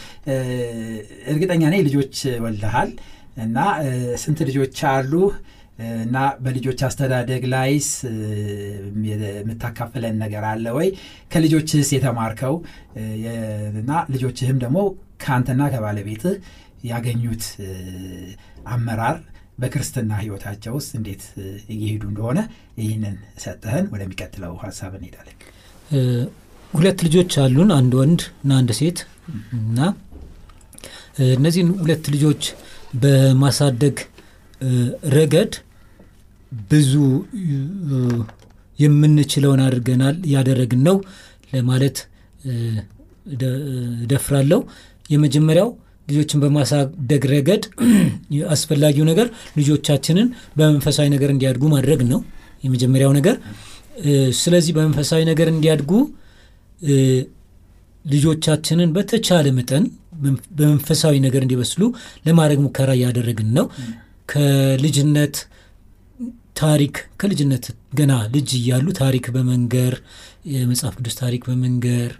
እርግጠኛ 1.33 1.63
ነኝ 1.73 1.81
ልጆች 1.89 2.15
ወልደሃል 2.45 2.91
እና 3.43 3.57
ስንት 4.23 4.39
ልጆች 4.49 4.77
አሉ 4.91 5.13
እና 6.03 6.15
በልጆች 6.43 6.79
አስተዳደግ 6.87 7.43
ላይስ 7.53 7.89
የምታካፍለን 9.09 10.15
ነገር 10.23 10.43
አለ 10.49 10.65
ወይ? 10.77 10.89
ከልጆችህስ 11.31 11.89
የተማርከው? 11.95 12.55
እና 13.81 13.91
ልጆችህም 14.13 14.59
ደግሞ 14.63 14.77
ከአንተና 15.23 15.61
ከባለቤትህ 15.73 16.35
ያገኙት 16.89 17.43
አመራር 18.73 19.17
በክርስትና 19.59 20.11
ህይወታቸው 20.21 20.73
ውስጥ 20.77 20.91
እንዴት 20.99 21.23
እየሄዱ 21.73 22.03
እንደሆነ 22.11 22.39
ይህንን 22.79 23.15
ሰጠህን 23.43 23.85
ወደሚቀጥለው 23.93 24.53
ሀሳብ 24.63 24.93
እንሄዳለን። 24.97 25.37
ሁለት 26.73 26.99
ልጆች 27.07 27.31
አሉን፣ 27.41 27.69
አንድ 27.77 27.93
ወንድ 27.99 28.21
እና 28.43 28.51
አንድ 28.61 28.71
ሴት 28.79 28.99
እና 29.59 29.79
እነዚህን 31.33 31.69
ሁለት 31.81 32.05
ልጆች 32.13 32.43
በማሳደግ 33.03 33.97
ረገድ 35.15 35.53
ብዙ 36.69 36.93
የምንችለውን 38.79 39.61
አድርገናል 39.65 40.15
ያደረግን 40.33 40.81
ነው 40.87 40.97
ለማለት 41.53 41.97
እደፍራለሁ። 44.03 44.59
የመጀመሪያው 45.09 45.69
ልጆችን 46.07 46.39
በማሳደግ 46.43 47.23
ረገድ 47.31 47.63
አስፈላጊው 48.55 49.05
ነገር 49.11 49.27
ልጆቻችንን 49.59 50.27
በመንፈሳዊ 50.57 51.07
ነገር 51.13 51.29
እንዲያድጉ 51.33 51.63
ማድረግ 51.73 52.01
ነው 52.09 52.19
የመጀመሪያው 52.63 53.11
ነገር። 53.17 53.35
ስለዚህ 54.39 54.71
በመንፈሳዊ 54.77 55.21
ነገር 55.31 55.47
እንዲያድጉ 55.53 55.91
ልጆቻችንን 58.05 58.89
በተቻለ 58.95 59.47
መጠን 59.57 59.83
በመንፈ- 60.15 60.49
በመንፈሳዊ 60.57 61.15
ነገር 61.25 61.41
እንዲበስሉ 61.45 61.83
ለማድረግ 62.25 62.59
ሙከራ 62.65 62.89
እያደረግን 62.97 63.49
ነው። 63.57 63.65
ከልጅነት 64.29 65.35
ታሪክ 66.55 66.95
ከልጅነት 67.19 67.65
ገና 67.99 68.13
ልጅ 68.33 68.49
እያሉ 68.59 68.87
ታሪክ 68.99 69.25
በመንገር 69.35 69.93
የመጽሐፍ 70.53 70.95
ቅዱስ 70.99 71.15
ታሪክ 71.21 71.43
በመንገር 71.49 72.11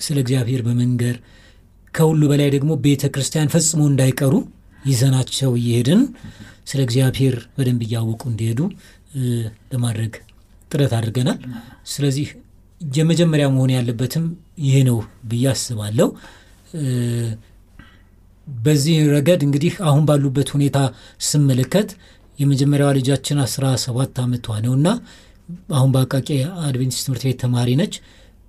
ስለ 0.00 0.16
እግዚአብሔር 0.24 0.60
በመንገር 0.66 1.16
ከሁሉ 1.94 2.22
በላይ 2.30 2.48
ደግሞ 2.54 2.72
ቤተ 2.84 3.04
ክርስቲያን 3.14 3.52
ፈጽሞ 3.54 3.80
እንዳይቀሩ 3.90 4.34
ይዘናቸው 4.84 5.52
እየሄድን 5.60 6.02
ስለ 6.70 6.80
እግዚአብሔር 6.86 7.36
በደንብ 7.56 7.80
እያወቁ 7.86 8.22
እንዲሄዱ 8.30 8.60
ለማድረግ 9.72 10.12
ጥረት 10.70 10.92
አድርገናል። 10.98 11.38
ስለዚህ 11.92 12.28
የመጀመሪያ 12.96 13.46
መሆን 13.54 13.70
ያለበትም 13.76 14.24
ይሄ 14.64 14.76
ነው 14.88 14.98
ብዬ 15.30 15.46
አስባለሁ። 15.52 16.08
በዚህ 18.46 18.98
ረገድ 19.14 19.40
እንግዲህ 19.46 19.72
አሁን 19.88 20.04
ባሉበት 20.08 20.48
ሁኔታ 20.54 20.78
ስመለከት 21.28 21.88
የመጀመሪያዋ 22.38 22.90
ልጃችን 22.98 23.38
አስራ 23.44 23.64
ሰባት 23.84 24.16
ዓመቷ 24.24 24.56
ነው 24.64 24.72
እና 24.78 24.88
አሁን 25.76 25.90
በአቃቂ 25.94 26.28
አድቬንቲስት 26.64 27.04
ትምህርት 27.06 27.24
ቤት 27.28 27.38
ተማሪ 27.42 27.70
ነች። 27.80 27.94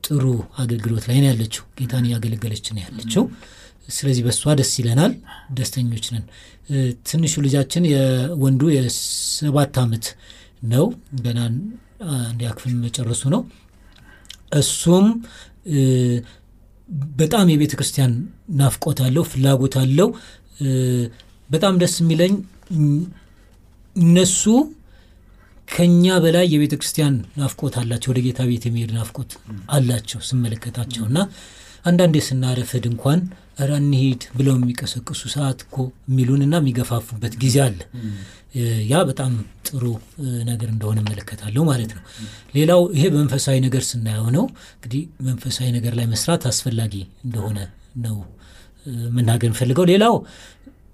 ጥሩ 0.03 0.23
አገልግሎት 0.61 1.05
ላይ 1.09 1.17
ነው 1.21 1.29
ያለችው። 1.31 1.63
ጌታን 1.77 2.05
እያገለገለች 2.09 2.65
ነው 2.69 2.81
ያለችው። 2.85 3.23
ስለዚህ 3.89 4.21
በእሷ 4.25 4.53
ደስ 4.59 4.71
ይለናል፣ 4.79 5.13
ደስተኞች 5.57 6.05
ነን። 6.13 6.25
ትንሹ 7.07 7.33
ልጃችን 7.45 7.83
የወንዱ 7.91 8.61
የሰባት 8.75 9.77
ዓመት 9.83 10.05
ነው። 10.73 10.85
ገና 11.21 11.39
አንደኛ 12.23 12.49
ክፍል 12.57 12.73
መጨረሱ 12.85 13.23
ነው። 13.33 13.41
እሱም 14.59 15.07
በጣም 17.17 17.47
የቤተ 17.51 17.73
ክርስቲያን 17.79 18.13
ናፍቆት 18.55 18.99
አለው፣ 19.05 19.23
ፍላጎት 19.31 19.75
አለው። 19.81 20.09
በጣም 21.49 21.73
ደስ 21.81 21.95
የሚለኝ 22.01 22.33
እነሱ 23.99 24.43
ከኛ 25.67 26.05
በላይ 26.23 26.45
የቤተ 26.51 26.73
ክርስቲያን 26.79 27.15
ናፍቆት 27.39 27.73
አላቸው። 27.81 28.09
ወደ 28.11 28.19
ጌታ 28.25 28.41
ቤት 28.49 28.63
የሚሄድ 28.67 28.91
ናፍቆት 28.97 29.31
አላቸው 29.75 30.19
ስመለከታቸው 30.29 31.03
እና 31.09 31.17
አንዳንዴ 31.85 32.15
ስናረፍድ 32.27 32.85
እንኳን 32.89 33.19
ኧረ 33.59 33.71
እንሂድ 33.81 34.21
ብለው 34.37 34.55
የሚቀሰቅሱ 34.57 35.21
ሰዓት 35.33 35.59
እኮ 35.65 35.75
የሚሉንና 36.09 36.55
የሚገፋፉበት 36.61 37.33
ጊዜ 37.43 37.57
አለ። 37.65 37.79
ያ 38.91 39.01
በጣም 39.09 39.31
ጥሩ 39.67 39.83
ነገር 40.49 40.69
እንደሆነ 40.73 40.97
እመለከታለሁ 41.03 41.63
ማለት 41.69 41.91
ነው። 41.97 42.03
ሌላው 42.55 42.81
ይሄ 42.95 43.05
በመንፈሳዊ 43.13 43.57
ነገር 43.67 43.83
ስናየው 43.89 44.27
ነው። 44.37 44.45
እንግዲህ 44.75 45.01
መንፈሳዊ 45.27 45.69
ነገር 45.77 45.95
ላይ 45.99 46.07
መስራት 46.13 46.45
አስፈላጊ 46.51 46.95
እንደሆነ 47.25 47.57
ነው 48.05 48.17
መናገር 49.15 49.49
እንፈልገው። 49.51 49.87
ሌላው 49.91 50.15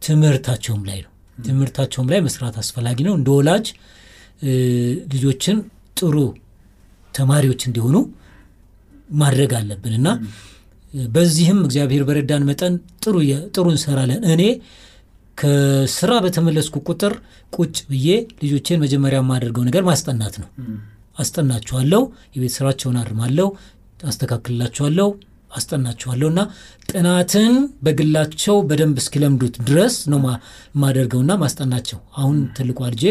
ትምህርታቸውም 0.08 0.84
ላይ 0.90 1.00
ነው። 1.02 1.12
ትምህርታቸውም 1.38 2.10
ላይ 2.12 2.20
መስራት 2.26 2.56
አስፈላጊ 2.62 3.00
ነው። 3.08 3.14
እንደ 3.20 3.30
ወላጅ 3.38 3.66
ልጆችን 5.14 5.58
ጥሩ 5.98 6.16
ተማሪዎች 7.14 7.62
እንዲሆኑ 7.68 7.98
ማድረግ 9.16 9.52
አለብን 9.60 9.94
እና 10.00 10.08
በዚህም 11.12 11.60
እግዚአብሔር 11.66 12.04
በረዳን 12.08 12.44
መጠን 12.50 12.74
ጥሩ 13.04 13.16
ጥሩ 13.56 13.66
እንሰራለን። 13.74 14.22
እኔ 14.34 14.44
ከስራ 15.38 16.12
በተመለስኩ 16.26 16.76
ቁጥር 16.90 17.14
ቁጭ 17.54 17.78
ብዬ 17.90 18.08
ልጆቼን 18.44 18.82
መጀመሪያ 18.84 19.20
የማደርገው 19.22 19.64
ነገር 19.70 19.84
ማስጠናት 19.90 20.36
ነው። 20.42 20.50
አስጠናችኋለሁ፣ 21.18 22.02
የቤት 22.36 22.54
ስራቸውን 22.58 22.98
አርማለሁ፣ 23.02 23.48
አስተካክልላችኋለሁ፣ 24.04 25.10
አስጠናችኋለሁ 25.56 26.28
እና 26.32 26.42
ጥናትን 26.90 27.54
በግላቸው 27.86 28.56
በደንብ 28.70 28.98
እስኪለምዱት 29.02 29.56
ድረስ 29.68 29.96
ነው 30.12 30.20
የማደርገውና 30.22 31.34
ማስጠናቸው። 31.42 32.00
አሁን 32.18 32.38
ትልቋ 32.58 32.80
ልጄ 32.94 33.04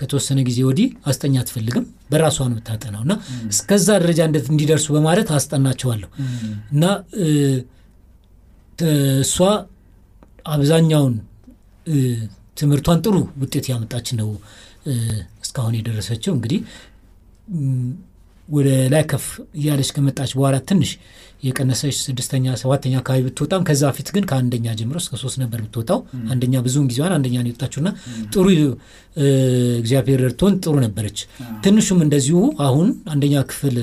ከተወሰነ 0.00 0.38
ጊዜ 0.48 0.58
ወዲህ 0.68 0.88
አስጠኛ 1.10 1.34
አትፈልግም፣ 1.42 1.84
በራሷ 2.10 2.38
ነው 2.44 2.54
የምታጠናው 2.54 3.02
እና 3.06 3.14
እስከዛ 3.50 3.88
ደረጃ 4.02 4.20
እንዲደርሱ 4.50 4.86
በማለት 4.96 5.30
አስጠናቸዋለሁ። 5.38 6.10
እና 6.72 6.84
እሷ 9.22 9.36
አብዛኛውን 10.52 11.14
ትምህርቷን 12.56 13.00
ጥሩ 13.04 13.14
ውጤት 13.42 13.66
ያመጣች 13.70 14.08
ነው 14.18 14.28
እስካሁን 15.44 15.74
የደረሰችው። 15.78 16.32
እንግዲህ 16.36 16.60
ወደ 18.48 18.68
ላይ 18.92 19.02
ከፍ 19.10 19.26
እያለች 19.58 19.90
ከመጣች 19.96 20.30
በኋላ 20.36 20.56
ትንሽ 20.68 20.90
የቀነሰች 21.42 21.96
ስድስተኛ 22.00 22.54
ሰባተኛ 22.60 22.94
አካባቢ 23.00 23.22
ብትወጣም 23.26 23.62
ከዛ 23.68 23.82
ፊት 23.96 24.08
ግን 24.14 24.24
ከአንደኛ 24.30 24.66
ጀምሮ 24.80 24.96
እስከ 25.02 25.14
ሶስት 25.22 25.36
ነበር 25.42 25.58
ብትወጣው። 25.64 25.98
አንደኛ 26.32 26.54
ብዙውን 26.66 26.86
ጊዜዋን 26.90 27.14
አንደኛ 27.16 27.36
ነው 27.40 27.50
የወጣችውና 27.50 27.88
ጥሩ 28.34 28.44
እግዚአብሔር 29.80 30.20
ረድቶን 30.24 30.54
ጥሩ 30.64 30.74
ነበረች። 30.84 31.18
ትንሹም 31.64 32.00
እንደዚሁ 32.06 32.36
አሁን 32.66 32.88
አንደኛ 33.12 33.34
ክፍል 33.50 33.76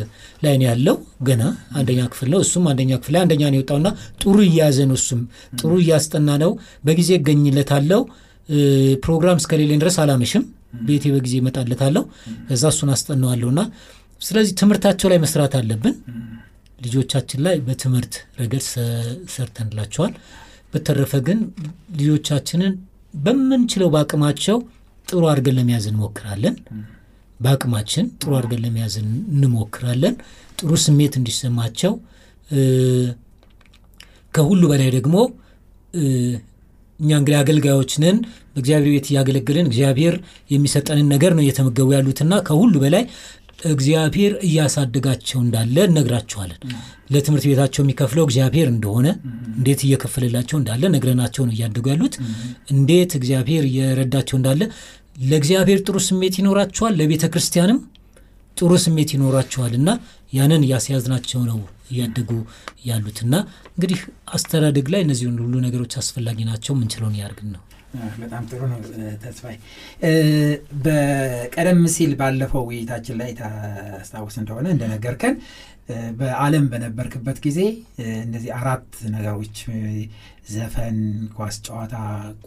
ላይ 0.43 0.55
ነው 0.55 0.65
ያለው። 0.69 0.95
ገና 1.23 1.43
አንደኛ 1.79 1.99
ክፍል 2.13 2.29
ነው። 2.33 2.41
እሱም 2.45 2.65
አንደኛ 2.71 2.91
ክፍል 3.01 3.13
ላይ 3.15 3.23
አንደኛ 3.25 3.43
ነው 3.49 3.59
የወጣውና 3.59 3.89
ጥሩ 4.21 4.37
እያያዘ 4.47 4.79
ነው። 4.91 4.97
እሱም 5.01 5.21
ጥሩ 5.59 5.71
እያስጠና 5.83 6.29
ነው። 6.43 6.53
በጊዜ 6.85 7.11
እገኝለታለሁ። 7.19 8.01
ፕሮግራም 9.03 9.39
እስከሌለኝ 9.41 9.79
ድረስ 9.81 9.97
አላመሽም። 10.03 10.45
ቤቴ 10.87 11.05
በጊዜ 11.13 11.35
እመጣለታለሁ። 11.41 12.03
ከዛ 12.47 12.63
እሱን 12.73 12.89
አስጠናዋለሁና 12.95 13.59
ስለዚህ 14.21 14.53
ትምህርታቸው 14.61 15.07
ላይ 15.11 15.19
መስራት 15.23 15.53
አለብን። 15.59 15.95
ልጆቻችን 16.79 17.39
ላይ 17.45 17.55
በትምህርት 17.65 18.13
ረገድ 18.39 18.63
ሰርተንላቸዋል። 19.33 20.13
በተረፈ 20.73 21.13
ግን 21.27 21.39
ልጆቻችንን 21.99 22.73
በምንችለው 23.17 23.89
በአቅማቸው 23.93 24.57
ጥሩ 25.07 25.21
አድርገን 25.31 25.55
ለመያዝ 25.59 25.85
እንሞክራለን። 25.91 26.55
በአቅማችን 27.39 28.05
ጥሩ 28.21 28.31
አድርገን 28.39 28.61
ለመያዝ 28.65 28.95
እንሞክራለን። 29.01 30.15
ጥሩ 30.59 30.71
ስሜት 30.85 31.13
እንዲሰማቸው 31.19 31.93
ከሁሉ 34.33 34.61
በላይ 34.71 34.89
ደግሞ 34.97 35.15
እኛ 36.99 37.09
እንግዲህ 37.19 37.37
አገልጋዮች 37.41 37.91
ነን። 38.03 38.17
በእግዚአብሔር 38.53 38.91
ቤት 38.95 39.07
እያገለገልን 39.11 39.67
እግዚአብሔር 39.69 40.15
የሚሰጠንን 40.51 41.07
ነገር 41.13 41.31
ነው 41.37 41.43
እየተመገቡ 41.45 41.87
ያሉትና 41.95 42.33
ከሁሉ 42.47 42.73
በላይ 42.83 43.03
እግዚአብሔር 43.69 44.33
እያሳደጋቸው 44.45 45.39
እንዳለ 45.41 45.77
እነግራቸዋለን። 45.87 46.59
ለትምህርት 47.11 47.45
ቤታቸው 47.49 47.81
የሚከፍለው 47.83 48.25
እግዚአብሔር 48.27 48.67
እንደሆነ 48.71 49.07
እንዴት 49.57 49.81
እየከፈለላቸው 49.85 50.57
እንዳለ 50.59 50.83
ነግረናቸው 50.95 51.43
ነው 51.47 51.53
እያደጉ 51.55 51.85
ያሉት። 51.93 52.15
እንዴት 52.73 53.13
እግዚአብሔር 53.19 53.65
እየረዳቸው 53.69 54.37
እንዳለ 54.39 54.61
ለእግዚአብሔር 55.23 55.79
ጥሩ 55.85 55.97
ስሜት 56.07 56.35
ይኖራቸዋል፣ 56.41 56.93
ለቤተ 56.99 57.25
ክርስቲያንም 57.33 57.79
ጥሩ 58.57 58.71
ስሜት 58.83 59.09
ይኖራቸዋል 59.15 59.73
እና 59.77 59.89
ያንን 60.33 60.63
እያስያዝናቸው 60.65 61.41
ነው 61.49 61.59
እያደጉ 61.91 62.31
ያሉትና 62.85 63.33
እንግዲህ 63.71 63.99
አስተዳደግ 64.33 64.87
ላይ 64.93 65.01
እነዚህን 65.05 65.37
ሁሉ 65.43 65.53
ነገሮች 65.65 65.93
አስፈላጊ 66.01 66.39
ናቸው። 66.49 66.73
ምንችለውን 66.79 67.17
ያርግን 67.21 67.49
ነው። 67.55 67.61
በጣም 68.19 68.43
ጥሩ 68.49 68.61
ነው 68.71 68.79
ተስፋዬ። 69.23 69.55
በቀደም 70.85 71.81
ሲል 71.93 72.13
ባለፈው 72.19 72.63
ውይይታችን 72.69 73.19
ላይ 73.21 73.31
ታስታውስ 73.39 74.35
እንደሆነ 74.41 74.67
እንደነገርከን 74.73 75.35
በዓለም 76.17 76.65
በነበርክበት 76.71 77.37
ጊዜ 77.45 77.59
እነዚህ 78.19 78.51
አራት 78.57 78.83
ነገሮች 79.13 79.55
ዘፈን፣ 80.49 80.97
ኳስ 81.35 81.55
ጨዋታ፣ 81.65 81.95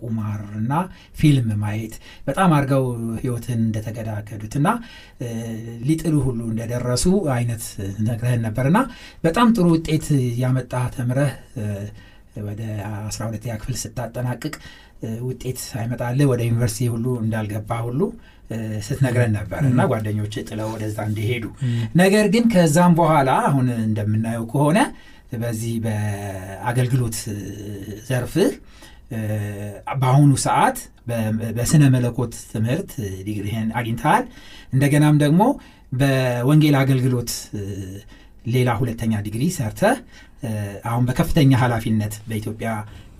ቁማር 0.00 0.42
እና 0.60 0.72
ፊልም 1.18 1.48
ማየት 1.62 1.94
በጣም 2.28 2.52
አድርገው 2.56 2.84
ህይወትን 3.22 3.60
እንደተገዳገዱት 3.66 4.54
እና 4.60 4.68
ሊጥሉ 5.88 6.14
ሁሉ 6.26 6.40
እንደደረሱ 6.52 7.04
አይነት 7.36 7.64
ነግረህን 8.08 8.44
ነበር 8.46 8.68
እና 8.70 8.80
በጣም 9.24 9.50
ጥሩ 9.56 9.66
ውጤት 9.76 10.06
ያመጣ 10.42 10.72
ተምረህ 10.96 11.32
ወደ 12.44 12.62
12ኛ 13.08 13.56
ክፍል 13.62 13.76
ስታጠናቅቅ 13.80 14.54
ውጤት 15.26 15.58
ሳይመጣልህ 15.68 16.26
ወደ 16.32 16.42
ዩኒቨርሲቲ 16.48 16.88
ሁሉ 16.94 17.06
እንዳልገባ 17.22 17.78
ሁሉ 17.86 18.00
ስትነግረን 18.86 19.32
ነበር 19.36 19.60
እና 19.68 19.82
ጓደኞች 19.90 20.34
ጥለው 20.48 20.68
ወደዛ 20.74 20.98
እንዲሄዱ። 21.08 21.44
ነገር 22.00 22.26
ግን 22.34 22.44
ከዛም 22.54 22.94
በኋላ 22.98 23.30
አሁን 23.48 23.68
እንደምናየው 23.80 24.44
ከሆነ 24.52 24.78
በዚህ 25.42 25.74
በአገልግሎት 25.84 27.18
ዘርፍህ 28.08 28.50
በአሁኑ 30.00 30.32
ሰዓት 30.44 30.78
በስነ 31.56 31.84
መለኮት 31.94 32.34
ትምህርት 32.52 32.90
ዲግሪህን 33.26 33.68
አግኝተሃል። 33.78 34.24
እንደገናም 34.74 35.16
ደግሞ 35.24 35.42
በወንጌል 35.92 36.76
አገልግሎት 36.82 37.32
ሌላ 38.46 38.70
ሁለተኛ 38.78 39.14
ዲግሪ 39.26 39.44
ሰርተህ 39.56 39.96
አሁን 40.90 41.04
በከፍተኛ 41.08 41.52
ኃላፊነት 41.62 42.14
በኢትዮጵያ 42.28 42.70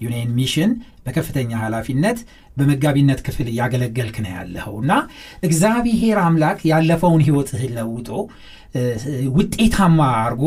ዩኒየን 0.02 0.30
ሚሽን 0.38 0.70
በከፍተኛ 1.06 1.50
ኃላፊነት 1.64 2.18
በመጋቢነት 2.56 3.20
ክፍል 3.26 3.46
እያገለገልክ 3.52 4.16
ነው 4.24 4.32
ያለኸው 4.36 4.74
እና 4.82 4.92
እግዚአብሔር 5.48 6.18
አምላክ 6.24 6.60
ያለፈውን 6.70 7.22
ህይወትህን 7.26 7.72
ለውጦ 7.78 8.08
ውጤታማ 9.36 10.00
አድርጎ 10.20 10.44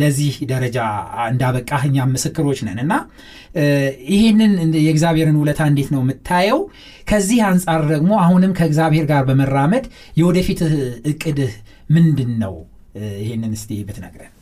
ለዚህ 0.00 0.34
ደረጃ 0.50 0.78
እንዳበቃህ 1.28 1.82
እኛም 1.88 2.10
ምስክሮች 2.14 2.58
ነን 2.66 2.78
እና 2.82 2.94
ይህንን 4.12 4.52
የእግዚአብሔርን 4.78 5.38
ውለታ 5.40 5.60
እንዴት 5.70 5.88
ነው 5.94 6.00
የምታየው? 6.02 6.60
ከዚህ 7.10 7.40
አንጻር 7.48 7.82
ደግሞ 7.92 8.12
አሁንም 8.24 8.52
ከእግዚአብሔር 8.58 9.06
ጋር 9.10 9.22
በመራመድ 9.28 9.86
የወደፊት 10.20 10.60
እቅድህ 11.12 11.54
ምንድን 11.90 12.32
ነው? 12.42 12.54
ይህንን 13.24 13.52
እስቲ 13.58 13.70
ብትነግረን። 13.88 14.32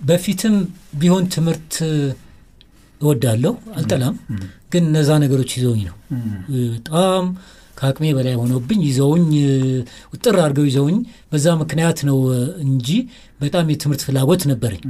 በፊትም 0.00 0.54
ቢሆን 1.00 1.24
ትምህርት 1.34 1.74
እወዳለሁ፣ 3.00 3.52
አልጠላም። 3.76 4.14
ግን 4.72 4.82
እነዛ 4.88 5.10
ነገሮች 5.22 5.50
ይዘውኝ 5.56 5.82
ነው። 5.88 5.96
በጣም 6.74 7.24
ከአቅሜ 7.78 8.06
በላይ 8.16 8.34
ሆነብኝ 8.40 8.80
ይዘውኝ 8.86 9.28
ውጥር 10.12 10.36
አድርገው 10.42 10.66
ይዘውኝ 10.68 10.96
በዛ 11.30 11.46
ምክንያት 11.60 11.98
ነው 12.08 12.18
እንጂ 12.64 12.88
በጣም 13.40 13.70
የትምህርት 13.72 14.02
ፍላጎት 14.06 14.42
ነበረኝ። 14.50 14.82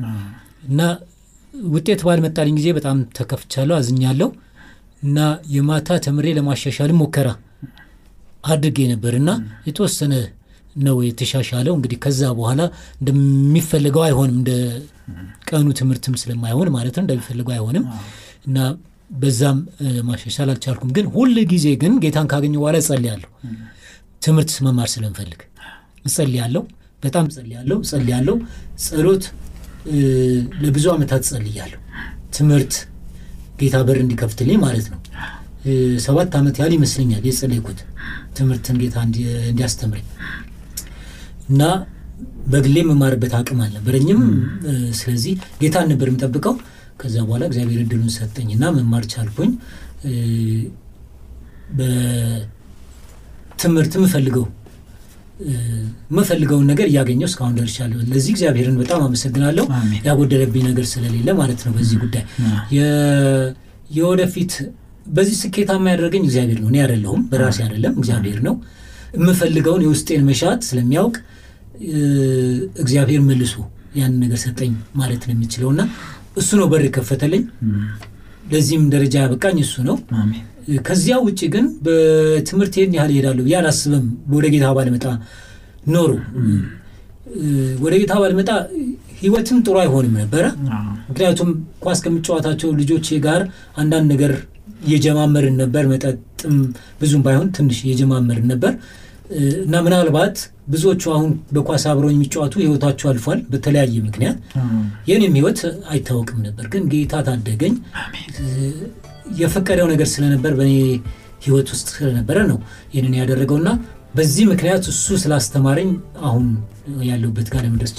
እና 0.69 0.81
ውጤት 1.71 2.01
ባልመጣልኝ 2.07 2.55
ጊዜ 2.59 2.69
በጣም 2.79 2.99
ተከፍቻለሁ፣ 3.17 3.75
አዝኛለሁ። 3.79 4.29
እና 5.03 5.19
የማታ 5.55 5.99
ተምሬ 6.05 6.27
ለማሻሻልም 6.39 6.99
ሙከራ 7.03 7.29
አድርጌ 8.45 8.79
ነበር። 8.93 9.15
እና 9.21 9.31
የተወሰነ 9.67 10.13
ነው 10.77 10.97
የተሻሻለው። 11.07 11.75
እንግዲህ 11.77 11.99
ከዛ 12.05 12.21
በኋላ 12.39 12.61
እንደሚፈልገው 13.01 14.03
አይሆንም፣ 14.07 14.37
እንደ 14.37 14.51
ቀኑ 15.51 15.67
ትምህርትም 15.79 16.15
ስለማይሆን 16.23 16.69
ማለት 16.77 16.95
ነው 16.97 17.05
እንደሚፈልገው 17.05 17.55
አይሆንም 17.57 17.85
እና 18.47 18.59
በዛም 19.15 19.59
ማሻሻል 20.09 20.49
አልቻልኩም። 20.53 20.91
ግን 20.97 21.07
ሁል 21.15 21.37
ጊዜ 21.53 21.67
ግን 21.83 21.95
ጌታን 22.05 22.29
ካገኘ 22.33 22.55
በኋላ 22.61 22.77
እጸልያለሁ። 22.83 23.31
ትምህርት 24.23 24.53
መማር 24.67 24.89
ስለምፈልግ 24.95 25.41
እጸልያለሁ፣ 26.05 26.63
በጣም 27.03 27.25
እጸልያለሁ፣ 27.31 27.77
እጸልያለሁ። 27.85 28.37
ጸሎት 28.85 29.25
ለብዙ 30.63 30.87
ዓመታት 30.95 31.23
እጸልያለሁ። 31.27 31.79
ትምህርት 32.37 32.75
ጌታ 33.61 33.77
በር 33.87 33.99
እንዲከፍትልኝ 34.03 34.59
ማለት 34.65 34.87
ነው። 34.93 34.99
ሰባት 36.05 36.35
ዓመት 36.39 36.57
ያህል 36.61 36.73
ይመስለኛል 36.77 37.25
የጸለይኩት 37.29 37.81
ትምህርትን 38.37 38.77
ጌታ 38.83 38.97
እንዲያስተምረኝ 39.07 40.07
እና 41.51 41.63
በግሌ 42.47 42.77
የመማርበት 42.83 43.33
አቅም 43.39 43.61
አልነበረኝም። 43.65 44.21
ስለዚህ 44.99 45.33
ጌታን 45.61 45.89
ነበር 45.93 46.09
የምጠብቀው። 46.11 46.55
ከዛ 47.01 47.17
በኋላ 47.27 47.43
እግዚአብሔር 47.51 47.81
እድሉን 47.85 48.11
ሰጠኝና 48.17 48.65
መማር 48.77 49.05
ቻልኩኝ። 49.13 49.53
በትምህርት 53.51 53.93
የምፈልገው 53.99 54.47
የምፈልገውን 56.11 56.67
ነገር 56.71 56.87
እያገኘው 56.91 57.29
እስካሁን 57.29 57.55
ደርሻለሁ። 57.59 57.99
ለዚህ 58.11 58.31
እግዚአብሔርን 58.35 58.77
በጣም 58.81 59.01
አመሰግናለሁ። 59.07 59.65
ያጎደለብኝ 60.07 60.65
ነገር 60.69 60.87
ስለሌለ 60.91 61.29
ማለት 61.39 61.61
ነው። 61.67 61.73
በዚህ 61.77 61.97
ጉዳይ 62.03 62.25
የወደፊት 63.91 64.53
በዚህ 65.09 65.37
ስኬታማ 65.41 65.85
ያደረገኝ 65.93 66.23
እግዚአብሔር 66.27 66.59
ነው፣ 66.63 66.69
እኔ 66.71 66.79
አይደለሁም፣ 66.83 67.21
በራሴ 67.31 67.59
አይደለም፣ 67.65 67.95
እግዚአብሔር 68.01 68.41
ነው። 68.47 68.55
የምፈልገውን 69.17 69.83
የውስጤን 69.87 70.23
መሻት 70.29 70.61
ስለሚያውቅ 70.69 71.15
እግዚአብሔር 72.83 73.21
መልሶ 73.29 73.55
ያንን 74.01 74.19
ነገር 74.25 74.39
ሰጠኝ 74.45 74.73
ማለት 75.01 75.23
ነው 75.27 75.33
የሚችለው 75.35 75.69
እና 75.75 75.83
እሱ 76.37 76.51
ነው 76.61 76.67
በር 76.73 76.83
የከፈተልኝ። 76.87 77.43
ለዚህም 78.53 78.85
ደረጃ 78.93 79.15
ያበቃኝ 79.25 79.59
እሱ 79.65 79.75
ነው። 79.89 79.97
ከዚያ 80.87 81.15
ውጭ 81.27 81.41
ግን 81.55 81.67
በትምህርት 81.85 82.75
ይህን 82.79 82.93
ያህል 82.99 83.11
ይሄዳለሁ 83.15 83.43
ብዬ 83.47 83.55
አላስብም። 83.61 84.05
ወደ 84.33 84.47
ጌታ 84.55 84.67
ባልመጣ 84.77 85.05
ኖሮ 85.87 86.11
ወደ 87.83 87.95
ጌታ 88.01 88.15
ባልመጣ 88.23 88.51
ህይወትም 89.21 89.59
ጥሩ 89.67 89.77
አይሆንም 89.83 90.15
ነበረ። 90.23 90.45
ምክንያቱም 91.09 91.49
ኳስ 91.85 91.99
ከምጫወታቸው 92.05 92.71
ልጆቼ 92.81 93.19
ጋር 93.27 93.41
አንዳንድ 93.77 94.07
ነገር 94.15 94.33
እየጀማመርን 94.87 95.57
ነበር። 95.63 95.85
መጠጥም 95.93 96.57
ብዙም 97.01 97.23
ባይሆን 97.27 97.49
ትንሽ 97.57 97.79
እየጀማመርን 97.85 98.47
ነበር 98.53 98.73
እና 99.61 99.77
ምናልባት 99.85 100.37
ብዙዎቹ 100.69 101.03
አሁን 101.15 101.31
በኳስ 101.55 101.85
አብረው 101.91 102.11
የሚጫወቱ 102.13 102.55
ህይወታቸው 102.63 103.09
አልፏል 103.11 103.41
በተለያየ 103.53 103.97
ምክንያት። 104.07 104.39
የኔም 105.11 105.37
ህይወት 105.39 105.61
አይታወቅም 105.93 106.39
ነበር፣ 106.47 106.67
ግን 106.73 106.85
ጌታ 106.93 107.23
ታደገኝ። 107.29 107.75
የፈቀደው 109.41 109.89
ነገር 109.93 110.09
ስለነበር 110.13 110.53
በእኔ 110.59 110.75
ህይወት 111.45 111.69
ውስጥ 111.75 111.89
ስለነበረ 111.95 112.39
ነው 112.51 112.59
ይህንን 112.95 113.15
ያደረገውና 113.21 113.69
በዚህ 114.15 114.45
ምክንያት 114.51 114.85
እሱ 114.93 115.17
ስላስተማረኝ 115.23 115.91
አሁን 116.23 116.47
ያለሁበት 117.09 117.49
ጋር 117.53 117.63
ለመድረስ 117.67 117.93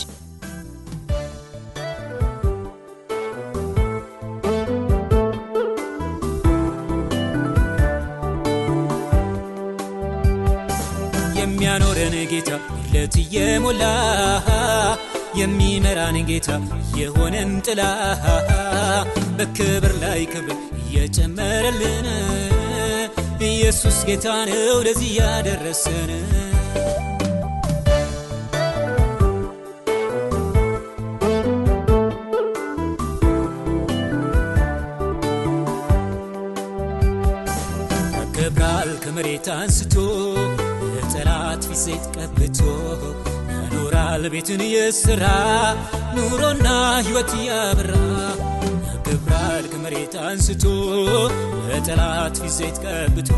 ለት 13.01 13.15
እየሞላ 13.21 13.83
የሚመራን 15.39 16.17
ጌታ 16.27 16.49
የሆነን 16.99 17.51
ጥላ 17.65 17.81
በክብር 19.37 19.93
ላይ 20.03 20.21
ክብር 20.33 20.57
እየጨመረልን 20.81 22.07
ኢየሱስ 23.49 23.97
ጌታ 24.09 24.27
ነው 24.49 24.77
ለዚህ 24.87 25.11
ያደረሰን 25.19 26.11
ከመሬት 39.03 39.47
ቤትን 44.31 44.61
የሥራ 44.73 45.23
ኑሮና 46.15 46.67
ሕይወት 47.05 47.31
ያበራ 47.47 47.91
ያከብራል 48.87 49.65
ከመሬት 49.71 50.13
አንስቶ 50.25 50.63
ለጠላት 51.67 52.37
ፊት 52.41 52.53
ዘይት 52.57 52.77
ቀብቶ 52.85 53.31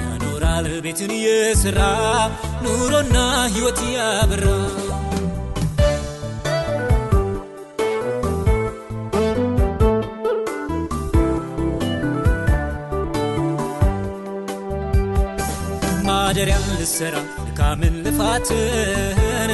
ያኖራል። 0.00 0.68
ቤትን 0.86 1.12
የሥራ 1.24 1.80
ኑሮና 2.64 3.16
ሕይወት 3.54 3.80
ያበራ 3.96 4.44
ማደሪያን 16.06 16.66
ልሰራ 16.80 17.14
ድካምን 17.40 17.94
ልፋትን 18.04 19.50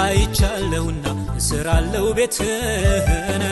አይቻለሁና 0.00 1.04
እስራለው 1.40 2.06
ቤትን 2.18 3.42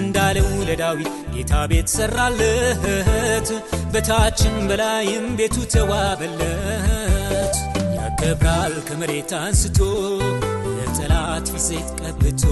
እንዳለው 0.00 0.48
ለዳዊት 0.68 1.12
ጌታ 1.34 1.52
ቤት 1.70 1.88
ሰራለት። 1.94 3.48
በታችን 3.92 4.54
በላይም 4.68 5.26
ቤቱ 5.38 5.56
ተዋበለት። 5.74 7.56
ያከብራል 7.98 8.74
ከመሬት 8.88 9.32
አንስቶ 9.40 9.78
ለጠላት 10.76 11.48
ፊት 11.56 11.88
ቀብቶ 12.00 12.42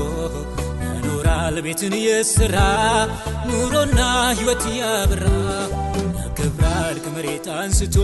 ያኖራል 0.84 1.56
ቤትን 1.66 1.94
የሥራ 2.02 2.56
ኑሮና 3.48 4.00
ሕይወት 4.38 4.64
ያበራ። 4.78 5.24
ያከብራል 6.18 6.96
ከመሬት 7.04 7.48
አንስቶ 7.58 7.96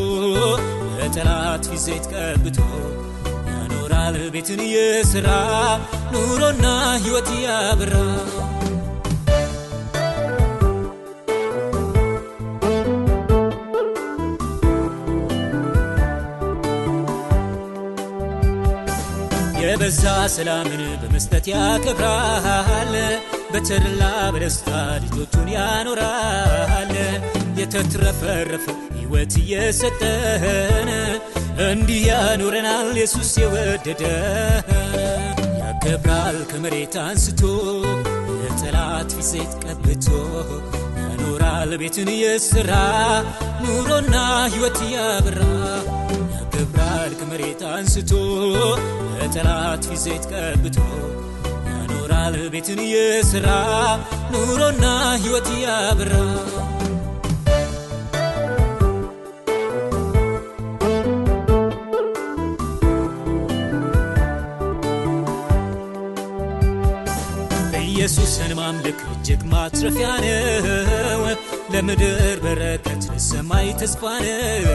ለጠላት 0.96 1.64
ፊት 1.84 2.06
ቀብቶ 2.14 2.58
ያኖራል 4.02 4.28
ቤትን 4.32 4.60
የሥራ 4.66 5.28
ኑሮና 6.12 6.64
ሕይወት 7.02 7.28
ያበራ። 7.42 7.94
የበዛ 19.62 20.02
ሰላምን 20.34 20.82
በመስጠት 21.02 21.46
ያከብራል 21.52 22.94
በተድላ 23.52 24.02
በደስታ 24.34 24.68
ልጆቹን 25.04 25.48
ያኖራል። 25.56 26.92
የተትረፈረፈ 27.60 28.66
ሕይወት 29.12 29.34
እየሰጠን 29.40 30.88
እንዲህ 31.64 32.02
ያኖረናል 32.08 32.88
ኢየሱስ 32.94 33.30
የወደደ። 33.40 34.02
ያከብራል 35.60 36.36
ከመሬት 36.50 36.94
አንስቶ 37.02 37.42
የጠላት 38.42 39.10
ፊት 39.20 39.52
ቀብቶ 39.64 40.06
ያኖራል 41.00 41.72
ቤትን 41.82 42.10
የሥራ 42.16 42.70
ኑሮና 43.64 44.14
ሕይወት 44.54 44.78
ያበራ 44.94 45.40
ያከብራል 46.34 47.12
ከመሬት 47.20 47.62
አንስቶ 47.72 48.12
በጠላት 49.12 49.84
ፊት 49.96 50.26
ቀብቶ 50.34 50.78
ያኖራል 51.68 52.36
ቤትን 52.54 52.82
እየሠራ 52.86 53.48
ኑሮና 54.34 54.84
ሕይወት 55.22 55.50
ያበራ 55.64 56.14
ኢየሱስን 68.00 68.52
ማምለክ 68.58 68.98
እጅግ 69.10 69.40
ማትረፊያ 69.50 70.10
ነው። 70.22 71.24
ለምድር 71.72 72.12
በረከት 72.44 73.02
ለሰማይ 73.10 73.66
ተስፋ 73.80 74.02
ነው። 74.22 74.68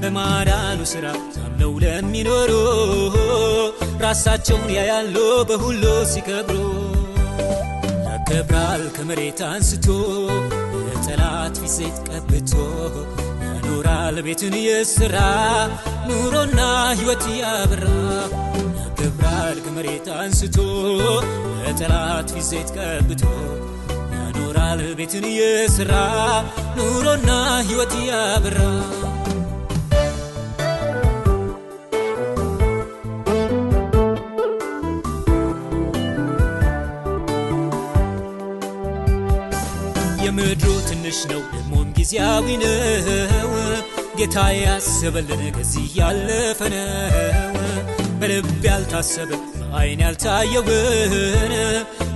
በማዳኑ 0.00 0.80
ሥራ 0.92 1.04
ታምነው 1.34 1.72
ለሚኖሩ 1.82 2.50
ራሳቸውን 4.04 4.66
ያያሉ 4.76 5.16
በሁሉ 5.48 5.82
ሲከብሩ 6.12 6.58
ያከብራል 8.08 8.82
ከመሬት 8.96 9.40
አንስቶ 9.48 9.86
ለጠላት 10.88 11.56
ፊት 11.66 11.96
ቀብቶ 12.08 12.52
ያኖራል 13.44 14.18
ቤትን 14.26 14.56
የሥራ 14.62 15.16
ኑሮና 16.08 16.60
ሕይወት 16.98 17.26
ያበራ 17.40 17.86
ያከብራል 19.18 19.58
ከመሬት 19.64 20.06
አንስቶ 20.16 20.56
ለጠላት 21.58 22.28
ፊት 22.38 22.68
ቀብቶ። 22.76 23.22
ያኖራል 24.14 24.80
ቤትን 24.98 25.24
የሥራ 25.32 25.92
ኑሮና 26.76 27.28
ሕይወት 27.68 27.94
ያበራ 28.08 28.58
የምድሩ 40.26 40.70
ትንሽ 40.88 41.18
ነው 41.30 41.42
ደግሞም 41.52 41.88
ጊዜያዊ 41.98 42.46
ነው። 42.62 43.52
ጌታ 44.18 44.36
ያሰበልን 44.58 45.42
ከዚህ 45.56 45.88
ያለፈ 45.98 46.60
በልብ 48.20 48.46
ያልታሰበ 48.66 49.30
በአይን 49.60 50.00
ያልታየውን 50.04 51.52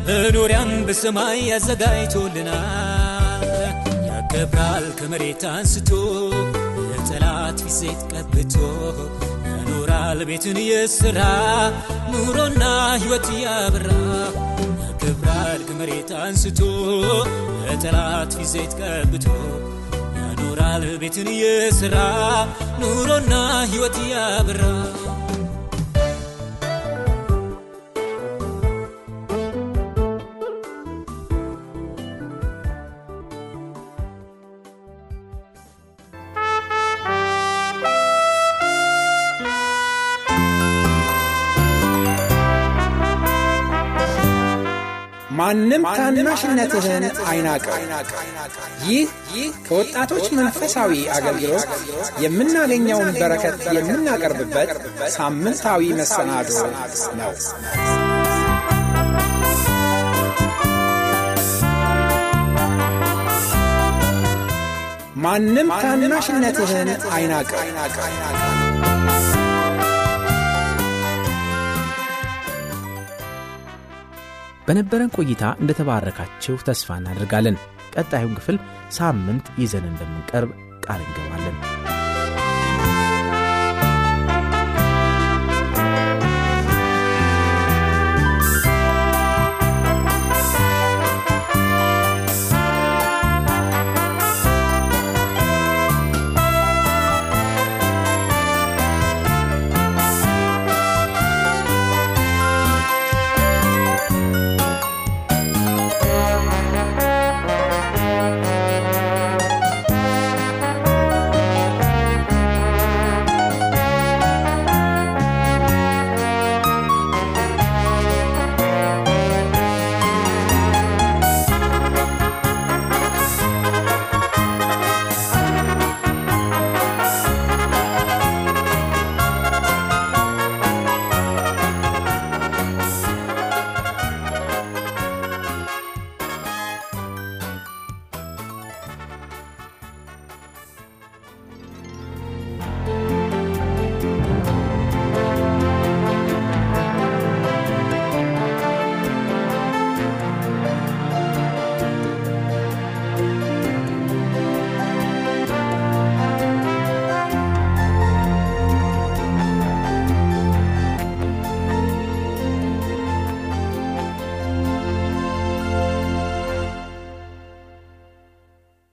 መኖሪያም 0.07 0.71
በሰማይ 0.87 1.39
ያዘጋጅቶልናል። 1.51 3.45
ያከብራል 4.09 4.87
ከመሬት 4.99 5.43
አንስቶ 5.53 5.91
ለጠላት 6.91 7.59
ፊት 7.69 8.01
ቀብቶ 8.13 8.55
ያኖራል 9.49 10.21
ቤትን 10.31 10.59
የሥራ 10.69 11.19
ኑሮና 12.13 12.63
ሕይወት 13.03 13.29
ያበራ 13.45 13.89
ያከብራል 14.83 15.61
ከመሬት 15.69 16.11
አንስቶ 16.23 16.61
ለጠላት 17.65 18.33
ፊት 18.45 18.73
ቀብቶ 18.83 19.27
ያኖራል 20.19 20.85
ቤትን 21.03 21.29
የሥራ 21.43 21.97
ኑሮና 22.83 23.33
ሕይወት 23.73 23.99
ያበራ 24.13 24.63
ማንም 45.51 45.85
ታናሽነትህን 45.91 47.05
አይናቀው። 47.29 47.77
ይህ 48.87 49.07
ከወጣቶች 49.67 50.27
መንፈሳዊ 50.39 50.93
አገልግሎት 51.17 51.65
የምናገኘውን 52.25 53.09
በረከት 53.17 53.57
የምናቀርብበት 53.77 54.71
ሳምንታዊ 55.17 55.89
መሰናዶ 56.01 56.51
ነው። 57.19 57.33
ማንም 65.25 65.71
ታናሽነትህን 65.83 66.91
አይናቀው። 67.13 67.65
በነበረን 74.71 75.15
ቆይታ 75.17 75.45
እንደተባረካችሁ 75.63 76.57
ተስፋ 76.67 76.99
እናደርጋለን። 77.01 77.57
ቀጣዩን 77.95 78.37
ክፍል 78.39 78.59
ሳምንት 78.99 79.49
ይዘን 79.59 79.91
እንደምንቀርብ 79.91 80.53
ቃል 80.87 81.03
እንገባለን። 81.07 81.57